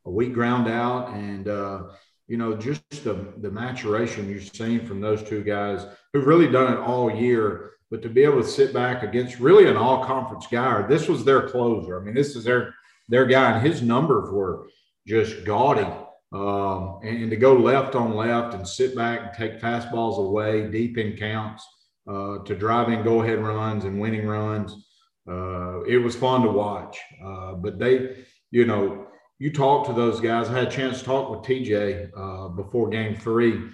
a 0.05 0.11
weak 0.11 0.33
ground 0.33 0.67
out. 0.67 1.09
And, 1.09 1.47
uh, 1.47 1.83
you 2.27 2.37
know, 2.37 2.55
just 2.55 2.81
the, 3.03 3.33
the 3.37 3.51
maturation 3.51 4.29
you've 4.29 4.55
seen 4.55 4.85
from 4.85 5.01
those 5.01 5.21
two 5.23 5.43
guys 5.43 5.85
who've 6.13 6.25
really 6.25 6.49
done 6.49 6.73
it 6.73 6.79
all 6.79 7.13
year. 7.13 7.71
But 7.91 8.01
to 8.01 8.09
be 8.09 8.23
able 8.23 8.41
to 8.41 8.47
sit 8.47 8.73
back 8.73 9.03
against 9.03 9.39
really 9.39 9.69
an 9.69 9.77
all 9.77 10.03
conference 10.03 10.47
guy, 10.47 10.73
or 10.73 10.87
this 10.87 11.07
was 11.07 11.23
their 11.23 11.47
closer. 11.47 11.99
I 11.99 12.03
mean, 12.03 12.15
this 12.15 12.35
is 12.35 12.43
their 12.43 12.73
their 13.07 13.25
guy, 13.27 13.51
and 13.51 13.65
his 13.65 13.83
numbers 13.83 14.31
were 14.31 14.67
just 15.05 15.45
gaudy. 15.45 15.87
Um, 16.35 16.99
and, 17.01 17.21
and, 17.21 17.29
to 17.31 17.37
go 17.37 17.53
left 17.53 17.95
on 17.95 18.13
left 18.13 18.55
and 18.55 18.67
sit 18.67 18.93
back 18.93 19.21
and 19.21 19.31
take 19.33 19.61
fastballs 19.61 20.17
away 20.17 20.69
deep 20.69 20.97
in 20.97 21.15
counts 21.15 21.65
uh, 22.09 22.39
to 22.39 22.53
driving 22.53 23.03
go 23.03 23.21
ahead 23.21 23.39
runs 23.41 23.85
and 23.85 24.01
winning 24.01 24.27
runs. 24.27 24.85
Uh, 25.25 25.81
it 25.83 25.97
was 25.97 26.13
fun 26.13 26.41
to 26.41 26.51
watch. 26.51 26.99
Uh, 27.25 27.53
but 27.53 27.79
they, 27.79 28.25
you 28.51 28.65
know, 28.65 29.07
you 29.39 29.49
talk 29.49 29.87
to 29.87 29.93
those 29.93 30.19
guys. 30.19 30.49
I 30.49 30.59
had 30.59 30.67
a 30.67 30.71
chance 30.71 30.99
to 30.99 31.05
talk 31.05 31.29
with 31.29 31.39
TJ 31.39 32.09
uh, 32.17 32.49
before 32.49 32.89
game 32.89 33.15
three, 33.15 33.69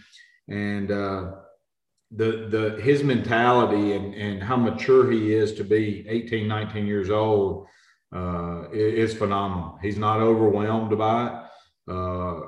and 0.47 0.91
uh, 0.91 1.32
the 2.12 2.47
the 2.47 2.80
his 2.82 3.04
mentality 3.04 3.93
and, 3.93 4.13
and 4.13 4.43
how 4.43 4.56
mature 4.56 5.10
he 5.12 5.34
is 5.34 5.54
to 5.56 5.63
be 5.63 6.06
18, 6.08 6.47
19 6.47 6.86
years 6.86 7.10
old 7.10 7.65
uh, 8.13 8.69
is 8.71 9.15
phenomenal. 9.15 9.80
He's 9.82 9.97
not 9.97 10.19
overwhelmed 10.19 10.95
by 10.95 11.28
it. 11.28 11.34
Uh, 11.91 12.41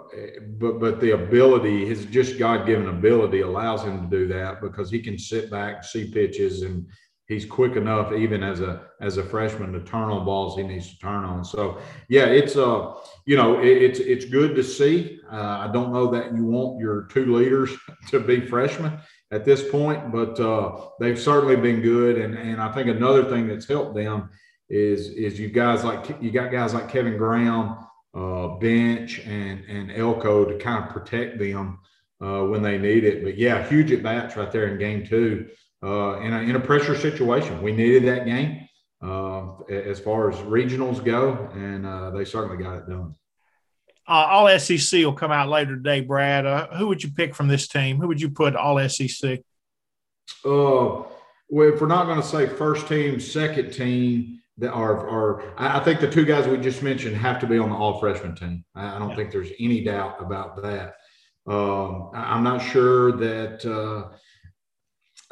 but 0.57 0.79
but 0.79 1.01
the 1.01 1.11
ability, 1.11 1.85
his 1.85 2.05
just 2.05 2.37
God 2.37 2.65
given 2.65 2.87
ability, 2.87 3.41
allows 3.41 3.83
him 3.83 4.01
to 4.01 4.17
do 4.17 4.27
that 4.27 4.61
because 4.61 4.89
he 4.89 5.01
can 5.01 5.17
sit 5.17 5.51
back, 5.51 5.83
see 5.83 6.09
pitches, 6.09 6.61
and 6.61 6.85
he's 7.27 7.45
quick 7.45 7.75
enough, 7.75 8.13
even 8.13 8.41
as 8.43 8.61
a 8.61 8.87
as 9.01 9.17
a 9.17 9.23
freshman, 9.23 9.73
to 9.73 9.81
turn 9.81 10.09
on 10.09 10.25
balls 10.25 10.55
he 10.55 10.63
needs 10.63 10.91
to 10.91 10.99
turn 10.99 11.25
on. 11.25 11.43
So 11.43 11.79
yeah, 12.07 12.25
it's 12.25 12.55
uh 12.55 12.93
you 13.25 13.35
know 13.35 13.59
it, 13.59 13.81
it's 13.81 13.99
it's 13.99 14.25
good 14.25 14.55
to 14.55 14.63
see. 14.63 15.19
Uh, 15.29 15.67
I 15.67 15.71
don't 15.73 15.91
know 15.91 16.09
that 16.11 16.33
you 16.35 16.45
want 16.45 16.79
your 16.79 17.03
two 17.11 17.35
leaders 17.35 17.71
to 18.11 18.19
be 18.19 18.45
freshmen 18.45 18.97
at 19.31 19.45
this 19.45 19.67
point, 19.69 20.11
but 20.11 20.39
uh, 20.39 20.79
they've 20.99 21.19
certainly 21.19 21.57
been 21.57 21.81
good. 21.81 22.17
And 22.17 22.37
and 22.37 22.61
I 22.61 22.71
think 22.71 22.87
another 22.87 23.25
thing 23.25 23.47
that's 23.47 23.67
helped 23.67 23.95
them 23.95 24.29
is 24.69 25.09
is 25.09 25.39
you 25.39 25.49
guys 25.49 25.83
like 25.83 26.15
you 26.21 26.31
got 26.31 26.51
guys 26.51 26.73
like 26.73 26.87
Kevin 26.87 27.17
Graham 27.17 27.77
uh, 28.13 28.47
Bench 28.59 29.19
and 29.19 29.63
and 29.65 29.91
Elko 29.91 30.45
to 30.45 30.57
kind 30.57 30.83
of 30.83 30.91
protect 30.91 31.39
them 31.39 31.79
uh, 32.21 32.43
when 32.43 32.61
they 32.61 32.77
need 32.77 33.03
it. 33.03 33.23
But 33.23 33.37
yeah, 33.37 33.67
huge 33.67 33.91
at 33.91 34.03
bats 34.03 34.35
right 34.35 34.51
there 34.51 34.67
in 34.67 34.77
game 34.77 35.05
two 35.05 35.49
uh, 35.83 36.19
in, 36.19 36.33
a, 36.33 36.39
in 36.39 36.55
a 36.55 36.59
pressure 36.59 36.97
situation. 36.97 37.61
We 37.61 37.73
needed 37.73 38.05
that 38.05 38.25
game 38.25 38.67
uh, 39.01 39.59
as 39.69 39.99
far 39.99 40.29
as 40.29 40.37
regionals 40.37 41.03
go, 41.03 41.49
and 41.53 41.85
uh, 41.85 42.11
they 42.11 42.25
certainly 42.25 42.63
got 42.63 42.77
it 42.77 42.89
done. 42.89 43.15
Uh, 44.07 44.27
all 44.29 44.59
SEC 44.59 44.99
will 44.99 45.13
come 45.13 45.31
out 45.31 45.49
later 45.49 45.75
today, 45.75 46.01
Brad. 46.01 46.69
who 46.73 46.87
would 46.87 47.03
you 47.03 47.11
pick 47.11 47.35
from 47.35 47.47
this 47.47 47.67
team? 47.67 47.99
Who 47.99 48.07
would 48.07 48.21
you 48.21 48.29
put 48.29 48.55
all 48.55 48.77
SEC? 48.89 49.39
Uh, 50.45 51.03
well, 51.49 51.73
if 51.73 51.79
we're 51.79 51.87
not 51.87 52.05
going 52.05 52.21
to 52.21 52.27
say 52.27 52.47
first 52.47 52.87
team, 52.87 53.19
second 53.19 53.71
team, 53.71 54.41
that 54.57 54.71
are, 54.71 55.09
are 55.09 55.53
I 55.57 55.79
think 55.79 55.99
the 55.99 56.09
two 56.09 56.25
guys 56.25 56.47
we 56.47 56.57
just 56.57 56.83
mentioned 56.83 57.15
have 57.17 57.39
to 57.39 57.47
be 57.47 57.57
on 57.57 57.69
the 57.69 57.75
all 57.75 57.99
freshman 57.99 58.35
team. 58.35 58.63
I, 58.75 58.99
don't 58.99 59.09
yeah. 59.09 59.15
think 59.15 59.31
there's 59.31 59.51
any 59.59 59.83
doubt 59.83 60.21
about 60.21 60.61
that. 60.61 60.95
Um, 61.47 62.11
I, 62.13 62.37
am 62.37 62.43
not 62.43 62.59
sure 62.59 63.11
that 63.13 63.65
uh, 63.65 64.15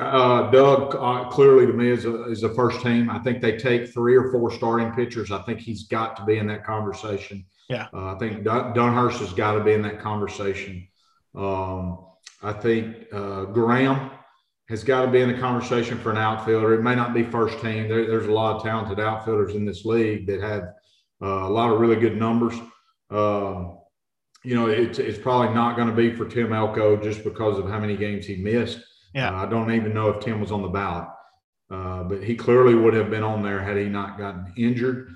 uh, 0.01 0.49
Doug 0.49 0.95
uh, 0.95 1.29
clearly 1.29 1.67
to 1.67 1.73
me 1.73 1.89
is 1.89 2.05
a, 2.05 2.23
is 2.25 2.43
a 2.43 2.53
first 2.53 2.81
team. 2.81 3.09
I 3.09 3.19
think 3.19 3.41
they 3.41 3.57
take 3.57 3.93
three 3.93 4.15
or 4.15 4.31
four 4.31 4.51
starting 4.51 4.91
pitchers. 4.91 5.31
I 5.31 5.41
think 5.43 5.59
he's 5.59 5.83
got 5.83 6.17
to 6.17 6.25
be 6.25 6.37
in 6.37 6.47
that 6.47 6.65
conversation. 6.65 7.45
Yeah. 7.69 7.87
Uh, 7.93 8.15
I 8.15 8.17
think 8.17 8.43
Dun- 8.43 8.73
Dunhurst 8.73 9.19
has 9.19 9.33
got 9.33 9.53
to 9.53 9.63
be 9.63 9.73
in 9.73 9.83
that 9.83 10.01
conversation. 10.01 10.87
Um, 11.35 12.05
I 12.41 12.53
think 12.53 13.05
uh, 13.13 13.45
Graham 13.45 14.11
has 14.71 14.85
got 14.85 15.05
to 15.05 15.11
be 15.11 15.19
in 15.19 15.29
the 15.29 15.37
conversation 15.37 15.99
for 15.99 16.11
an 16.11 16.17
outfielder. 16.17 16.73
It 16.73 16.81
may 16.81 16.95
not 16.95 17.13
be 17.13 17.23
first 17.23 17.59
team. 17.59 17.89
There, 17.89 18.07
there's 18.07 18.27
a 18.27 18.31
lot 18.31 18.55
of 18.55 18.63
talented 18.63 19.01
outfielders 19.01 19.53
in 19.53 19.65
this 19.65 19.83
league 19.83 20.25
that 20.27 20.41
have 20.41 20.63
uh, 21.21 21.45
a 21.45 21.49
lot 21.49 21.73
of 21.73 21.81
really 21.81 21.97
good 21.97 22.15
numbers. 22.15 22.55
Um, 23.09 23.79
you 24.45 24.55
know, 24.55 24.67
it's, 24.67 24.97
it's 24.97 25.19
probably 25.19 25.53
not 25.53 25.75
going 25.75 25.89
to 25.89 25.93
be 25.93 26.15
for 26.15 26.25
Tim 26.25 26.53
Elko 26.53 26.95
just 27.03 27.25
because 27.25 27.59
of 27.59 27.69
how 27.69 27.79
many 27.79 27.97
games 27.97 28.25
he 28.25 28.37
missed. 28.37 28.79
Yeah. 29.13 29.31
Uh, 29.31 29.43
I 29.43 29.45
don't 29.45 29.71
even 29.73 29.93
know 29.93 30.07
if 30.07 30.23
Tim 30.23 30.39
was 30.39 30.53
on 30.53 30.61
the 30.61 30.69
ballot, 30.69 31.09
uh, 31.69 32.03
but 32.05 32.23
he 32.23 32.35
clearly 32.35 32.73
would 32.73 32.93
have 32.93 33.09
been 33.09 33.23
on 33.23 33.43
there 33.43 33.61
had 33.61 33.75
he 33.75 33.89
not 33.89 34.17
gotten 34.17 34.53
injured. 34.55 35.09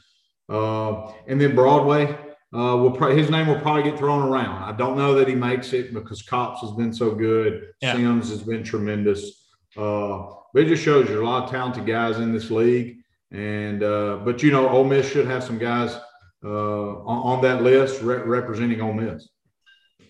Uh, 0.50 1.14
and 1.28 1.40
then 1.40 1.56
Broadway, 1.56 2.14
uh, 2.54 2.76
will 2.76 2.92
probably, 2.92 3.18
his 3.18 3.30
name 3.30 3.48
will 3.48 3.60
probably 3.62 3.84
get 3.84 3.98
thrown 3.98 4.22
around. 4.22 4.64
I 4.64 4.76
don't 4.76 4.98
know 4.98 5.16
that 5.16 5.30
he 5.30 5.36
makes 5.36 5.72
it 5.72 5.94
because 5.94 6.24
Kopps 6.24 6.60
has 6.60 6.72
been 6.72 6.94
so 6.94 7.12
good. 7.12 7.70
Yeah. 7.82 7.96
Sims 7.96 8.30
has 8.32 8.44
been 8.44 8.64
tremendous. 8.64 9.45
Uh, 9.78 10.28
but 10.54 10.64
it 10.64 10.68
just 10.68 10.84
shows 10.84 11.08
there's 11.08 11.20
a 11.20 11.24
lot 11.24 11.44
of 11.44 11.52
talented 11.52 11.86
guys 11.86 12.18
in 12.18 12.32
this 12.32 12.50
league. 12.50 12.98
And 13.32 13.84
uh, 13.84 14.22
but 14.24 14.42
you 14.42 14.52
know, 14.52 14.70
Ole 14.70 14.86
Miss 14.86 15.10
should 15.10 15.28
have 15.28 15.44
some 15.44 15.58
guys 15.58 15.96
uh, 16.44 16.48
on, 16.48 17.38
on, 17.38 17.42
that 17.42 17.64
list 17.64 18.02
re- 18.02 18.18
representing 18.18 18.80
Ole 18.80 18.94
Miss. 18.94 19.28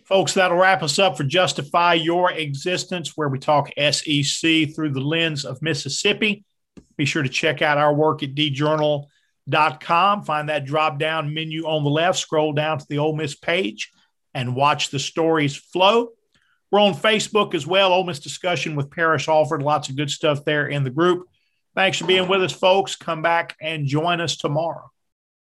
Folks, 0.04 0.34
that'll 0.36 0.58
wrap 0.58 0.84
us 0.84 1.00
up 1.00 1.18
for 1.18 1.24
Justify 1.24 1.96
Your 1.96 2.32
Existence, 2.32 3.14
where 3.16 3.30
we 3.30 3.40
talk 3.40 3.72
SEC 3.78 4.76
through 4.76 4.92
the 4.92 5.02
lens 5.02 5.46
of 5.46 5.62
Mississippi. 5.64 6.44
Be 6.98 7.06
sure 7.06 7.24
to 7.24 7.30
check 7.30 7.62
out 7.64 7.80
our 7.80 7.94
work 7.94 8.22
at 8.22 8.36
djournal.com. 8.36 10.24
Find 10.24 10.50
that 10.50 10.66
drop 10.66 11.00
down 11.00 11.34
menu 11.34 11.64
on 11.66 11.84
the 11.84 11.90
left, 11.90 12.20
scroll 12.20 12.54
down 12.54 12.78
to 12.78 12.86
the 12.88 13.00
Ole 13.00 13.16
Miss 13.16 13.34
page, 13.34 13.92
and 14.34 14.56
watch 14.56 14.92
the 14.92 15.00
stories 15.00 15.56
flow. 15.56 16.10
We're 16.72 16.82
on 16.82 16.94
Facebook 16.94 17.54
as 17.54 17.66
well. 17.66 17.94
Ole 17.94 18.04
Miss 18.04 18.20
discussion 18.20 18.76
with 18.76 18.92
Parrish 18.92 19.28
Alford. 19.28 19.62
Lots 19.62 19.90
of 19.90 19.96
good 19.96 20.10
stuff 20.10 20.44
there 20.46 20.68
in 20.68 20.84
the 20.84 20.90
group. 20.90 21.28
Thanks 21.76 21.98
for 21.98 22.08
being 22.08 22.28
with 22.28 22.42
us, 22.42 22.54
folks. 22.54 22.96
Come 22.96 23.22
back 23.22 23.56
and 23.62 23.86
join 23.86 24.22
us 24.22 24.38
tomorrow. 24.38 24.92